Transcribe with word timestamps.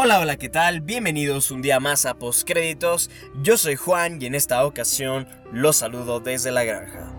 Hola, 0.00 0.20
hola, 0.20 0.36
¿qué 0.36 0.48
tal? 0.48 0.80
Bienvenidos 0.80 1.50
un 1.50 1.60
día 1.60 1.80
más 1.80 2.06
a 2.06 2.14
Postcréditos. 2.14 3.10
Yo 3.42 3.58
soy 3.58 3.74
Juan 3.74 4.22
y 4.22 4.26
en 4.26 4.36
esta 4.36 4.64
ocasión 4.64 5.26
los 5.50 5.74
saludo 5.74 6.20
desde 6.20 6.52
la 6.52 6.62
granja. 6.62 7.17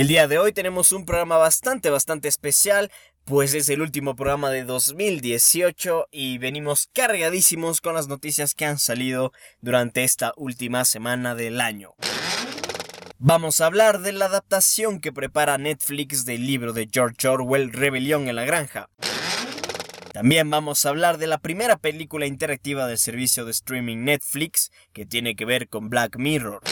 El 0.00 0.08
día 0.08 0.26
de 0.26 0.38
hoy 0.38 0.54
tenemos 0.54 0.92
un 0.92 1.04
programa 1.04 1.36
bastante, 1.36 1.90
bastante 1.90 2.26
especial, 2.26 2.90
pues 3.26 3.52
es 3.52 3.68
el 3.68 3.82
último 3.82 4.16
programa 4.16 4.48
de 4.48 4.64
2018 4.64 6.08
y 6.10 6.38
venimos 6.38 6.88
cargadísimos 6.94 7.82
con 7.82 7.92
las 7.92 8.08
noticias 8.08 8.54
que 8.54 8.64
han 8.64 8.78
salido 8.78 9.34
durante 9.60 10.02
esta 10.02 10.32
última 10.38 10.86
semana 10.86 11.34
del 11.34 11.60
año. 11.60 11.96
Vamos 13.18 13.60
a 13.60 13.66
hablar 13.66 14.00
de 14.00 14.12
la 14.12 14.24
adaptación 14.24 15.00
que 15.00 15.12
prepara 15.12 15.58
Netflix 15.58 16.24
del 16.24 16.46
libro 16.46 16.72
de 16.72 16.88
George 16.90 17.28
Orwell, 17.28 17.70
Rebelión 17.70 18.26
en 18.26 18.36
la 18.36 18.46
Granja. 18.46 18.88
También 20.14 20.48
vamos 20.48 20.86
a 20.86 20.88
hablar 20.88 21.18
de 21.18 21.26
la 21.26 21.36
primera 21.36 21.76
película 21.76 22.24
interactiva 22.24 22.86
del 22.86 22.96
servicio 22.96 23.44
de 23.44 23.50
streaming 23.50 23.98
Netflix, 23.98 24.72
que 24.94 25.04
tiene 25.04 25.36
que 25.36 25.44
ver 25.44 25.68
con 25.68 25.90
Black 25.90 26.16
Mirror. 26.16 26.62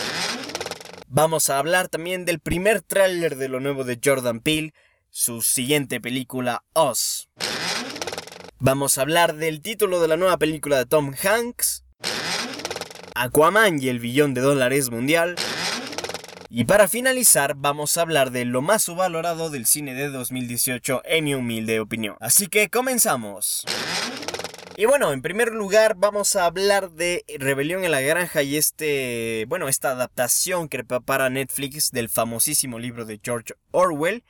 Vamos 1.11 1.49
a 1.49 1.59
hablar 1.59 1.89
también 1.89 2.27
del 2.27 2.39
primer 2.39 2.83
tráiler 2.83 3.37
de 3.37 3.49
lo 3.49 3.61
nuevo 3.61 3.83
de 3.83 3.99
Jordan 4.05 4.41
Peele, 4.41 4.75
su 5.09 5.41
siguiente 5.41 6.03
película 6.03 6.65
Oz. 6.75 7.31
Vamos 8.59 8.99
a 8.99 9.03
hablar 9.03 9.35
del 9.35 9.63
título 9.63 10.01
de 10.01 10.09
la 10.09 10.19
nueva 10.19 10.37
película 10.37 10.77
de 10.77 10.85
Tom 10.85 11.15
Hanks, 11.15 11.83
Aquaman 13.15 13.83
y 13.83 13.89
el 13.89 14.01
billón 14.01 14.35
de 14.35 14.43
dólares 14.43 14.91
mundial. 14.91 15.37
Y 16.51 16.65
para 16.65 16.89
finalizar, 16.89 17.55
vamos 17.57 17.97
a 17.97 18.03
hablar 18.03 18.31
de 18.31 18.45
lo 18.45 18.61
más 18.61 18.83
subvalorado 18.83 19.49
del 19.49 19.65
cine 19.65 19.95
de 19.95 20.11
2018 20.11 21.01
en 21.07 21.25
mi 21.25 21.35
humilde 21.35 21.81
opinión. 21.81 22.17
Así 22.21 22.49
que 22.49 22.69
comenzamos. 22.69 23.65
Y 24.81 24.87
bueno, 24.87 25.13
en 25.13 25.23
primer 25.23 25.53
lugar 25.53 25.97
vamos 25.97 26.37
a 26.37 26.45
hablar 26.45 26.93
de 26.93 27.25
Rebelión 27.41 27.85
en 27.85 27.91
la 27.91 28.01
Granja 28.01 28.45
y 28.45 28.57
este, 28.57 29.45
bueno, 29.49 29.67
esta 29.67 29.91
adaptación 29.91 30.69
que 30.69 30.85
prepara 30.85 31.31
Netflix 31.31 31.91
del 31.91 32.09
famosísimo 32.09 32.79
libro 32.79 33.05
de 33.05 33.19
George 33.21 33.55
Orwell. 33.73 34.23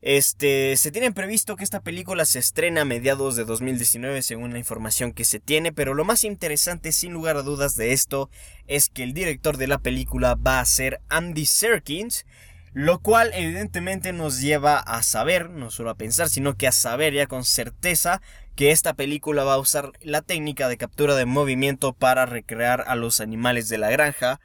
Este, 0.00 0.76
se 0.76 0.92
tiene 0.92 1.10
previsto 1.10 1.56
que 1.56 1.64
esta 1.64 1.80
película 1.80 2.24
se 2.24 2.38
estrena 2.38 2.82
a 2.82 2.84
mediados 2.84 3.34
de 3.34 3.44
2019 3.44 4.22
según 4.22 4.52
la 4.52 4.60
información 4.60 5.12
que 5.12 5.24
se 5.24 5.40
tiene, 5.40 5.72
pero 5.72 5.94
lo 5.94 6.04
más 6.04 6.22
interesante 6.22 6.92
sin 6.92 7.12
lugar 7.12 7.36
a 7.36 7.42
dudas 7.42 7.74
de 7.74 7.92
esto 7.92 8.30
es 8.68 8.90
que 8.90 9.02
el 9.02 9.12
director 9.12 9.56
de 9.56 9.66
la 9.66 9.78
película 9.78 10.36
va 10.36 10.60
a 10.60 10.66
ser 10.66 11.00
Andy 11.08 11.46
Serkins, 11.46 12.26
lo 12.72 13.00
cual 13.00 13.32
evidentemente 13.34 14.12
nos 14.12 14.40
lleva 14.40 14.78
a 14.78 15.02
saber, 15.02 15.50
no 15.50 15.72
solo 15.72 15.90
a 15.90 15.96
pensar, 15.96 16.28
sino 16.28 16.56
que 16.56 16.68
a 16.68 16.72
saber 16.72 17.12
ya 17.12 17.26
con 17.26 17.44
certeza 17.44 18.22
que 18.60 18.72
esta 18.72 18.92
película 18.92 19.42
va 19.42 19.54
a 19.54 19.58
usar 19.58 19.92
la 20.02 20.20
técnica 20.20 20.68
de 20.68 20.76
captura 20.76 21.14
de 21.14 21.24
movimiento 21.24 21.94
para 21.94 22.26
recrear 22.26 22.84
a 22.88 22.94
los 22.94 23.22
animales 23.22 23.70
de 23.70 23.78
la 23.78 23.88
granja. 23.88 24.38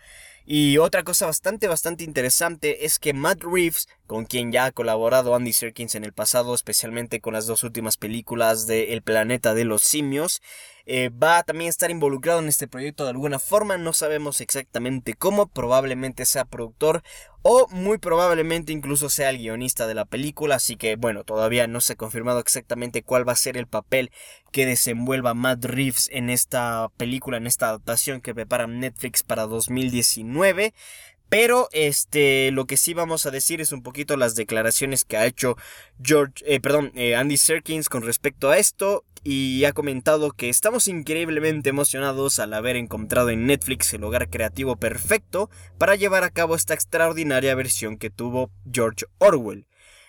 Y 0.45 0.77
otra 0.77 1.03
cosa 1.03 1.25
bastante, 1.25 1.67
bastante 1.67 2.05
interesante 2.05 2.85
es 2.85 2.97
que 2.97 3.13
Matt 3.13 3.43
Reeves, 3.43 3.89
con 4.07 4.25
quien 4.25 4.51
ya 4.51 4.65
ha 4.65 4.71
colaborado 4.71 5.35
Andy 5.35 5.53
Serkins 5.53 5.95
en 5.95 6.03
el 6.03 6.13
pasado, 6.13 6.53
especialmente 6.53 7.21
con 7.21 7.33
las 7.33 7.47
dos 7.47 7.63
últimas 7.63 7.97
películas 7.97 8.67
de 8.67 8.93
El 8.93 9.01
planeta 9.01 9.53
de 9.53 9.65
los 9.65 9.81
simios, 9.81 10.41
eh, 10.87 11.09
va 11.09 11.39
a 11.39 11.43
también 11.43 11.69
estar 11.69 11.89
involucrado 11.89 12.39
en 12.39 12.47
este 12.47 12.67
proyecto 12.67 13.05
de 13.05 13.09
alguna 13.09 13.39
forma, 13.39 13.77
no 13.77 13.91
sabemos 13.91 14.39
exactamente 14.39 15.15
cómo, 15.15 15.47
probablemente 15.47 16.25
sea 16.25 16.45
productor 16.45 17.01
o 17.41 17.67
muy 17.69 17.97
probablemente 17.97 18.71
incluso 18.71 19.09
sea 19.09 19.31
el 19.31 19.39
guionista 19.39 19.87
de 19.87 19.95
la 19.95 20.05
película, 20.05 20.55
así 20.55 20.77
que 20.77 20.95
bueno, 20.95 21.23
todavía 21.23 21.65
no 21.65 21.81
se 21.81 21.93
ha 21.93 21.95
confirmado 21.95 22.39
exactamente 22.39 23.01
cuál 23.01 23.27
va 23.27 23.33
a 23.33 23.35
ser 23.35 23.57
el 23.57 23.67
papel 23.67 24.11
que 24.51 24.67
desenvuelva 24.67 25.33
Matt 25.33 25.65
Reeves 25.65 26.09
en 26.11 26.29
esta 26.29 26.89
película, 26.97 27.37
en 27.37 27.47
esta 27.47 27.69
adaptación 27.69 28.21
que 28.21 28.35
prepara 28.35 28.67
Netflix 28.67 29.23
para 29.23 29.47
2019. 29.47 30.73
Pero 31.29 31.69
este, 31.71 32.51
lo 32.51 32.65
que 32.65 32.77
sí 32.77 32.93
vamos 32.93 33.25
a 33.25 33.31
decir 33.31 33.61
es 33.61 33.71
un 33.71 33.81
poquito 33.81 34.15
las 34.17 34.35
declaraciones 34.35 35.05
que 35.05 35.17
ha 35.17 35.25
hecho 35.25 35.57
George, 36.01 36.43
eh, 36.45 36.59
perdón, 36.59 36.91
eh, 36.95 37.15
Andy 37.15 37.37
Serkins 37.37 37.89
con 37.89 38.03
respecto 38.03 38.49
a 38.49 38.57
esto 38.57 39.03
y 39.23 39.65
ha 39.65 39.73
comentado 39.73 40.31
que 40.31 40.49
estamos 40.49 40.87
increíblemente 40.87 41.69
emocionados 41.69 42.37
al 42.37 42.53
haber 42.53 42.75
encontrado 42.75 43.31
en 43.31 43.47
Netflix 43.47 43.91
el 43.93 44.03
hogar 44.03 44.29
creativo 44.29 44.75
perfecto 44.75 45.49
para 45.79 45.95
llevar 45.95 46.23
a 46.23 46.29
cabo 46.29 46.55
esta 46.55 46.75
extraordinaria 46.75 47.55
versión 47.55 47.97
que 47.97 48.11
tuvo 48.11 48.51
George 48.71 49.07
Orwell. 49.17 49.65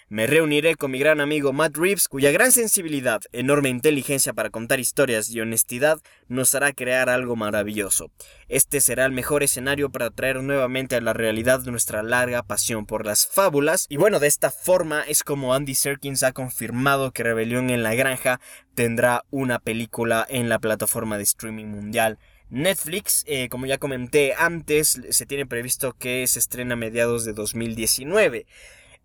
Me 0.09 0.29
reuniré 0.29 0.77
con 0.77 0.93
mi 0.93 1.01
gran 1.01 1.21
amigo 1.21 1.53
Matt 1.53 1.77
Reeves, 1.77 2.07
cuya 2.07 2.31
gran 2.31 2.53
sensibilidad, 2.53 3.23
enorme 3.33 3.71
inteligencia 3.71 4.33
para 4.33 4.51
contar 4.51 4.79
historias 4.79 5.31
y 5.31 5.41
honestidad 5.41 5.99
nos 6.29 6.55
hará 6.55 6.73
crear 6.73 7.09
algo 7.09 7.35
maravilloso. 7.35 8.13
Este 8.49 8.81
será 8.81 9.05
el 9.07 9.11
mejor 9.11 9.43
escenario 9.43 9.91
para 9.91 10.11
traer 10.11 10.45
nuevamente 10.45 10.95
a 10.95 11.01
la 11.01 11.13
realidad 11.13 11.65
nuestra 11.65 12.05
larga 12.05 12.45
pasión 12.45 12.87
por 12.87 13.05
las 13.05 13.27
fábulas. 13.27 13.87
Y 13.89 13.97
bueno, 13.97 14.21
de 14.21 14.29
esta 14.29 14.53
forma 14.53 15.03
es 15.03 15.25
como 15.25 15.55
Andy 15.55 15.75
Serkins 15.75 16.23
ha 16.23 16.31
confirmado 16.31 17.11
que 17.11 17.25
Rebelión 17.25 17.71
en 17.71 17.83
la 17.83 17.97
Granja 17.97 18.41
tendrá 18.77 19.25
una 19.31 19.59
película 19.59 20.25
en 20.29 20.49
la 20.49 20.61
plataforma 20.61 21.17
de 21.17 21.25
streaming 21.25 21.67
mundial. 21.67 22.21
Netflix, 22.49 23.25
eh, 23.27 23.49
como 23.49 23.67
ya 23.67 23.79
comenté 23.79 24.35
antes, 24.35 25.01
se 25.11 25.27
tiene 25.27 25.47
previsto 25.47 25.97
que 25.99 26.25
se 26.29 26.39
estrena 26.39 26.75
a 26.75 26.77
mediados 26.77 27.25
de 27.25 27.33
2019. 27.33 28.47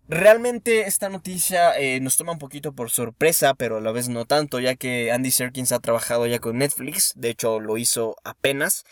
Realmente 0.08 0.82
esta 0.82 1.08
noticia 1.08 1.78
eh, 1.78 2.00
nos 2.00 2.16
toma 2.16 2.32
un 2.32 2.38
poquito 2.38 2.72
por 2.72 2.90
sorpresa, 2.90 3.54
pero 3.54 3.76
a 3.76 3.80
la 3.80 3.92
vez 3.92 4.08
no 4.08 4.24
tanto, 4.24 4.58
ya 4.58 4.74
que 4.74 5.12
Andy 5.12 5.30
Serkins 5.30 5.72
ha 5.72 5.78
trabajado 5.78 6.26
ya 6.26 6.40
con 6.40 6.58
Netflix, 6.58 7.12
de 7.14 7.30
hecho 7.30 7.60
lo 7.60 7.78
hizo 7.78 8.16
apenas, 8.24 8.84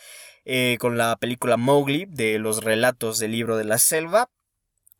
eh, 0.44 0.76
con 0.78 0.96
la 0.96 1.16
película 1.16 1.56
Mowgli 1.56 2.06
de 2.06 2.38
los 2.38 2.62
relatos 2.62 3.18
del 3.18 3.32
libro 3.32 3.56
de 3.56 3.64
la 3.64 3.78
selva. 3.78 4.30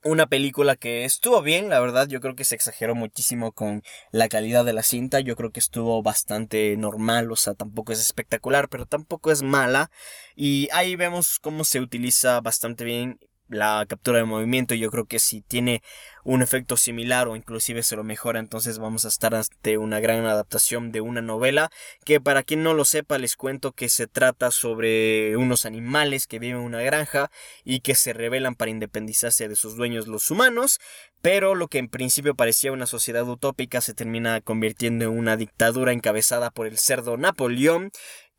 Una 0.03 0.27
película 0.27 0.77
que 0.77 1.05
estuvo 1.05 1.43
bien, 1.43 1.69
la 1.69 1.79
verdad, 1.79 2.09
yo 2.09 2.21
creo 2.21 2.35
que 2.35 2.45
se 2.45 2.55
exageró 2.55 2.95
muchísimo 2.95 3.53
con 3.53 3.83
la 4.13 4.29
calidad 4.29 4.65
de 4.65 4.73
la 4.73 4.83
cinta, 4.83 5.21
yo 5.21 5.37
creo 5.37 5.53
que 5.53 5.61
estuvo 5.61 6.03
bastante 6.03 6.75
normal, 6.77 7.31
o 7.31 7.37
sea, 7.37 7.55
tampoco 7.55 7.93
es 7.93 8.01
espectacular, 8.01 8.69
pero 8.69 8.87
tampoco 8.87 9.31
es 9.31 9.43
mala, 9.43 9.91
y 10.35 10.69
ahí 10.73 10.97
vemos 10.97 11.39
cómo 11.39 11.65
se 11.65 11.81
utiliza 11.81 12.41
bastante 12.41 12.85
bien 12.85 13.21
la 13.51 13.85
captura 13.89 14.19
de 14.19 14.25
movimiento 14.25 14.75
yo 14.75 14.91
creo 14.91 15.05
que 15.05 15.19
si 15.19 15.41
tiene 15.41 15.83
un 16.23 16.43
efecto 16.43 16.77
similar 16.77 17.29
o 17.29 17.37
inclusive 17.37 17.83
se 17.83 17.97
lo 17.97 18.05
mejora 18.05 18.39
entonces 18.39 18.79
vamos 18.79 19.05
a 19.05 19.09
estar 19.09 19.35
ante 19.35 19.77
una 19.77 20.01
gran 20.01 20.25
adaptación 20.25 20.93
de 20.93 21.01
una 21.01 21.21
novela 21.21 21.71
que 22.05 22.21
para 22.21 22.43
quien 22.43 22.63
no 22.63 22.75
lo 22.75 22.85
sepa 22.85 23.19
les 23.19 23.37
cuento 23.37 23.73
que 23.73 23.89
se 23.89 24.07
trata 24.07 24.51
sobre 24.51 25.37
unos 25.37 25.67
animales 25.67 26.27
que 26.27 26.39
viven 26.39 26.59
en 26.59 26.63
una 26.63 26.83
granja 26.83 27.31
y 27.65 27.81
que 27.81 27.95
se 27.95 28.13
rebelan 28.13 28.55
para 28.55 28.71
independizarse 28.71 29.49
de 29.49 29.57
sus 29.57 29.77
dueños 29.77 30.07
los 30.07 30.31
humanos 30.31 30.79
pero 31.21 31.55
lo 31.55 31.69
que 31.69 31.79
en 31.79 31.89
principio 31.89 32.35
parecía 32.35 32.73
una 32.73 32.87
sociedad 32.87 33.29
utópica 33.29 33.81
se 33.81 33.95
termina 33.95 34.41
convirtiendo 34.41 35.05
en 35.05 35.11
una 35.11 35.37
dictadura 35.37 35.93
encabezada 35.93 36.51
por 36.51 36.67
el 36.67 36.79
cerdo 36.79 37.17
Napoleón 37.17 37.91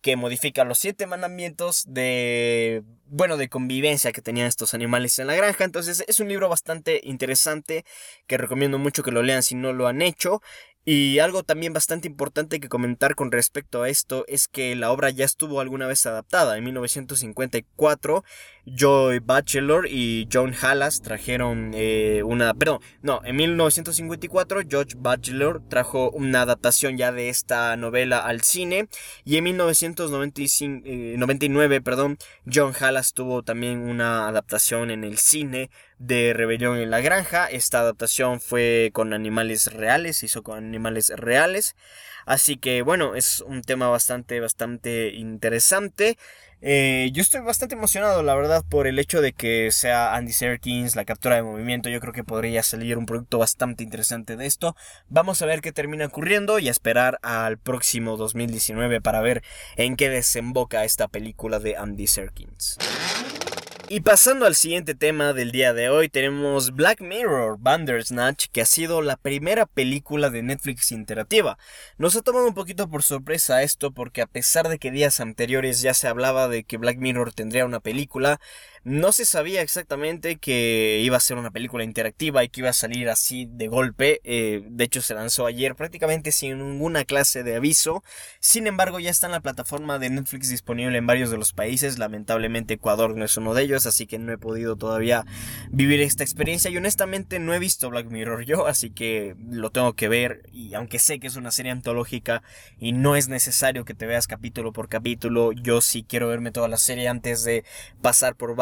que 0.01 0.15
modifica 0.15 0.63
los 0.63 0.79
siete 0.79 1.05
mandamientos 1.05 1.83
de, 1.87 2.83
bueno, 3.05 3.37
de 3.37 3.49
convivencia 3.49 4.11
que 4.11 4.21
tenían 4.21 4.47
estos 4.47 4.73
animales 4.73 5.17
en 5.19 5.27
la 5.27 5.35
granja. 5.35 5.63
Entonces 5.63 6.03
es 6.07 6.19
un 6.19 6.27
libro 6.27 6.49
bastante 6.49 7.01
interesante 7.03 7.85
que 8.27 8.37
recomiendo 8.37 8.79
mucho 8.79 9.03
que 9.03 9.11
lo 9.11 9.21
lean 9.21 9.43
si 9.43 9.55
no 9.55 9.73
lo 9.73 9.87
han 9.87 10.01
hecho. 10.01 10.41
Y 10.83 11.19
algo 11.19 11.43
también 11.43 11.73
bastante 11.73 12.07
importante 12.07 12.59
que 12.59 12.67
comentar 12.67 13.13
con 13.13 13.31
respecto 13.31 13.83
a 13.83 13.89
esto 13.89 14.25
es 14.27 14.47
que 14.47 14.75
la 14.75 14.91
obra 14.91 15.11
ya 15.11 15.25
estuvo 15.25 15.61
alguna 15.61 15.85
vez 15.85 16.07
adaptada. 16.07 16.57
En 16.57 16.63
1954, 16.63 18.23
Joy 18.65 19.19
Bachelor 19.19 19.85
y 19.87 20.27
John 20.31 20.55
Hallas 20.59 21.03
trajeron 21.03 21.73
eh, 21.75 22.23
una... 22.25 22.55
Perdón, 22.55 22.79
no, 23.03 23.21
en 23.23 23.35
1954 23.35 24.61
George 24.67 24.95
Bachelor 24.97 25.61
trajo 25.69 26.09
una 26.11 26.41
adaptación 26.41 26.97
ya 26.97 27.11
de 27.11 27.29
esta 27.29 27.77
novela 27.77 28.17
al 28.17 28.41
cine. 28.41 28.87
Y 29.23 29.37
en 29.37 29.43
1999, 29.43 31.75
eh, 31.75 31.81
perdón, 31.81 32.17
John 32.51 32.73
Hallas 32.73 33.13
tuvo 33.13 33.43
también 33.43 33.81
una 33.81 34.27
adaptación 34.27 34.89
en 34.89 35.03
el 35.03 35.19
cine 35.19 35.69
de 36.01 36.33
Rebelión 36.33 36.77
en 36.77 36.89
la 36.89 37.01
Granja. 37.01 37.45
Esta 37.45 37.81
adaptación 37.81 38.41
fue 38.41 38.89
con 38.93 39.13
animales 39.13 39.71
reales, 39.71 40.17
se 40.17 40.25
hizo 40.25 40.41
con 40.41 40.70
animales 40.71 41.11
reales. 41.15 41.75
Así 42.25 42.57
que 42.57 42.81
bueno, 42.81 43.15
es 43.15 43.41
un 43.41 43.61
tema 43.61 43.89
bastante, 43.89 44.39
bastante 44.39 45.13
interesante. 45.13 46.17
Eh, 46.63 47.09
yo 47.11 47.23
estoy 47.23 47.41
bastante 47.41 47.73
emocionado, 47.73 48.21
la 48.21 48.35
verdad, 48.35 48.63
por 48.69 48.85
el 48.85 48.99
hecho 48.99 49.19
de 49.19 49.33
que 49.33 49.71
sea 49.71 50.15
Andy 50.15 50.31
Serkins, 50.31 50.95
la 50.95 51.05
captura 51.05 51.35
de 51.35 51.43
movimiento. 51.43 51.89
Yo 51.89 51.99
creo 51.99 52.13
que 52.13 52.23
podría 52.23 52.61
salir 52.61 52.97
un 52.97 53.07
producto 53.07 53.39
bastante 53.39 53.83
interesante 53.83 54.37
de 54.37 54.45
esto. 54.45 54.75
Vamos 55.09 55.41
a 55.41 55.47
ver 55.47 55.61
qué 55.61 55.71
termina 55.71 56.05
ocurriendo 56.05 56.59
y 56.59 56.69
esperar 56.69 57.17
al 57.23 57.57
próximo 57.57 58.15
2019 58.15 59.01
para 59.01 59.21
ver 59.21 59.43
en 59.75 59.95
qué 59.95 60.09
desemboca 60.09 60.85
esta 60.85 61.07
película 61.07 61.59
de 61.59 61.77
Andy 61.77 62.05
Serkins. 62.05 62.77
Y 63.93 63.99
pasando 63.99 64.45
al 64.45 64.55
siguiente 64.55 64.95
tema 64.95 65.33
del 65.33 65.51
día 65.51 65.73
de 65.73 65.89
hoy, 65.89 66.07
tenemos 66.07 66.71
Black 66.71 67.01
Mirror 67.01 67.57
Bandersnatch, 67.59 68.45
que 68.49 68.61
ha 68.61 68.65
sido 68.65 69.01
la 69.01 69.17
primera 69.17 69.65
película 69.65 70.29
de 70.29 70.41
Netflix 70.41 70.93
interactiva. 70.93 71.57
Nos 71.97 72.15
ha 72.15 72.21
tomado 72.21 72.47
un 72.47 72.53
poquito 72.53 72.89
por 72.89 73.03
sorpresa 73.03 73.63
esto, 73.63 73.91
porque 73.91 74.21
a 74.21 74.27
pesar 74.27 74.69
de 74.69 74.79
que 74.79 74.91
días 74.91 75.19
anteriores 75.19 75.81
ya 75.81 75.93
se 75.93 76.07
hablaba 76.07 76.47
de 76.47 76.63
que 76.63 76.77
Black 76.77 76.99
Mirror 76.99 77.33
tendría 77.33 77.65
una 77.65 77.81
película, 77.81 78.39
no 78.83 79.11
se 79.11 79.25
sabía 79.25 79.61
exactamente 79.61 80.37
que 80.37 81.01
iba 81.03 81.15
a 81.15 81.19
ser 81.19 81.37
una 81.37 81.51
película 81.51 81.83
interactiva 81.83 82.43
y 82.43 82.49
que 82.49 82.61
iba 82.61 82.69
a 82.69 82.73
salir 82.73 83.09
así 83.09 83.47
de 83.47 83.67
golpe. 83.67 84.21
Eh, 84.23 84.63
de 84.69 84.83
hecho, 84.83 85.01
se 85.01 85.13
lanzó 85.13 85.45
ayer 85.45 85.75
prácticamente 85.75 86.31
sin 86.31 86.57
ninguna 86.57 87.05
clase 87.05 87.43
de 87.43 87.55
aviso. 87.55 88.03
Sin 88.39 88.65
embargo, 88.65 88.99
ya 88.99 89.11
está 89.11 89.27
en 89.27 89.33
la 89.33 89.41
plataforma 89.41 89.99
de 89.99 90.09
Netflix 90.09 90.49
disponible 90.49 90.97
en 90.97 91.05
varios 91.05 91.29
de 91.29 91.37
los 91.37 91.53
países. 91.53 91.99
Lamentablemente, 91.99 92.73
Ecuador 92.73 93.15
no 93.15 93.23
es 93.23 93.37
uno 93.37 93.53
de 93.53 93.63
ellos, 93.63 93.85
así 93.85 94.07
que 94.07 94.17
no 94.17 94.31
he 94.31 94.39
podido 94.39 94.75
todavía 94.75 95.25
vivir 95.69 96.01
esta 96.01 96.23
experiencia. 96.23 96.71
Y 96.71 96.77
honestamente, 96.77 97.37
no 97.37 97.53
he 97.53 97.59
visto 97.59 97.89
Black 97.91 98.07
Mirror 98.07 98.45
yo, 98.45 98.65
así 98.65 98.89
que 98.89 99.35
lo 99.47 99.69
tengo 99.69 99.93
que 99.93 100.07
ver. 100.07 100.41
Y 100.51 100.73
aunque 100.73 100.97
sé 100.97 101.19
que 101.19 101.27
es 101.27 101.35
una 101.35 101.51
serie 101.51 101.71
antológica 101.71 102.41
y 102.79 102.93
no 102.93 103.15
es 103.15 103.27
necesario 103.27 103.85
que 103.85 103.93
te 103.93 104.07
veas 104.07 104.25
capítulo 104.25 104.73
por 104.73 104.89
capítulo, 104.89 105.51
yo 105.51 105.81
sí 105.81 106.03
quiero 106.03 106.27
verme 106.27 106.51
toda 106.51 106.67
la 106.67 106.77
serie 106.77 107.07
antes 107.07 107.43
de 107.43 107.63
pasar 108.01 108.35
por 108.35 108.55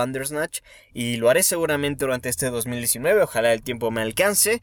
y 0.94 1.18
lo 1.18 1.30
haré 1.30 1.44
seguramente 1.44 2.06
durante 2.06 2.30
este 2.30 2.50
2019, 2.50 3.24
ojalá 3.24 3.54
el 3.54 3.62
tiempo 3.62 3.92
me 3.92 4.02
alcance. 4.02 4.62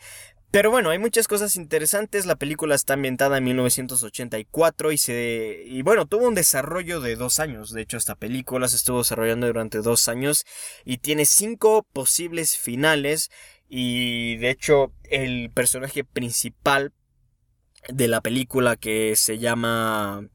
Pero 0.51 0.71
bueno, 0.71 0.91
hay 0.91 0.99
muchas 0.99 1.29
cosas 1.29 1.57
interesantes. 1.57 2.25
La 2.25 2.37
película 2.37 2.75
está 2.75 2.95
ambientada 2.95 3.39
en 3.39 3.45
1984 3.45 4.93
y 4.93 4.99
se. 4.99 5.65
Y 5.67 5.83
bueno, 5.83 6.07
tuvo 6.07 6.29
un 6.29 6.35
desarrollo 6.35 7.01
de 7.01 7.17
dos 7.17 7.41
años. 7.41 7.73
De 7.73 7.83
hecho, 7.83 7.97
esta 7.97 8.15
película 8.15 8.69
se 8.69 8.77
estuvo 8.77 8.99
desarrollando 8.99 9.49
durante 9.49 9.83
dos 9.83 10.09
años 10.09 10.47
y 10.85 10.99
tiene 10.99 11.27
cinco 11.27 11.87
posibles 11.93 12.57
finales. 12.57 13.31
Y 13.69 14.37
de 14.37 14.51
hecho, 14.51 14.93
el 15.11 15.51
personaje 15.51 16.05
principal 16.05 16.93
de 17.89 18.09
la 18.09 18.21
película 18.21 18.77
que 18.77 19.15
se 19.17 19.39
llama. 19.39 20.27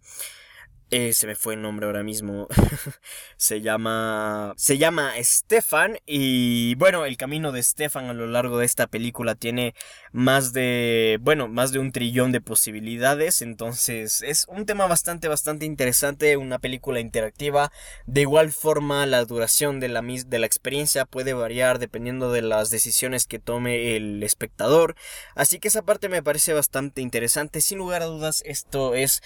Eh, 0.93 1.13
se 1.13 1.25
me 1.25 1.35
fue 1.35 1.53
el 1.53 1.61
nombre 1.61 1.85
ahora 1.85 2.03
mismo. 2.03 2.49
se 3.37 3.61
llama. 3.61 4.53
Se 4.57 4.77
llama 4.77 5.13
Stefan. 5.21 5.97
Y 6.05 6.75
bueno, 6.75 7.05
el 7.05 7.15
camino 7.15 7.53
de 7.53 7.63
Stefan 7.63 8.09
a 8.09 8.13
lo 8.13 8.27
largo 8.27 8.57
de 8.57 8.65
esta 8.65 8.87
película 8.87 9.35
tiene 9.35 9.73
más 10.11 10.51
de. 10.51 11.17
Bueno, 11.21 11.47
más 11.47 11.71
de 11.71 11.79
un 11.79 11.93
trillón 11.93 12.33
de 12.33 12.41
posibilidades. 12.41 13.41
Entonces, 13.41 14.21
es 14.21 14.45
un 14.49 14.65
tema 14.65 14.85
bastante, 14.85 15.29
bastante 15.29 15.65
interesante. 15.65 16.35
Una 16.35 16.59
película 16.59 16.99
interactiva. 16.99 17.71
De 18.05 18.21
igual 18.21 18.51
forma, 18.51 19.05
la 19.05 19.23
duración 19.23 19.79
de 19.79 19.87
la, 19.87 20.01
de 20.01 20.39
la 20.39 20.45
experiencia 20.45 21.05
puede 21.05 21.31
variar 21.33 21.79
dependiendo 21.79 22.33
de 22.33 22.41
las 22.41 22.69
decisiones 22.69 23.27
que 23.27 23.39
tome 23.39 23.95
el 23.95 24.21
espectador. 24.23 24.95
Así 25.35 25.57
que 25.57 25.69
esa 25.69 25.83
parte 25.83 26.09
me 26.09 26.21
parece 26.21 26.51
bastante 26.51 26.99
interesante. 26.99 27.61
Sin 27.61 27.77
lugar 27.77 28.01
a 28.01 28.07
dudas, 28.07 28.43
esto 28.45 28.93
es 28.93 29.21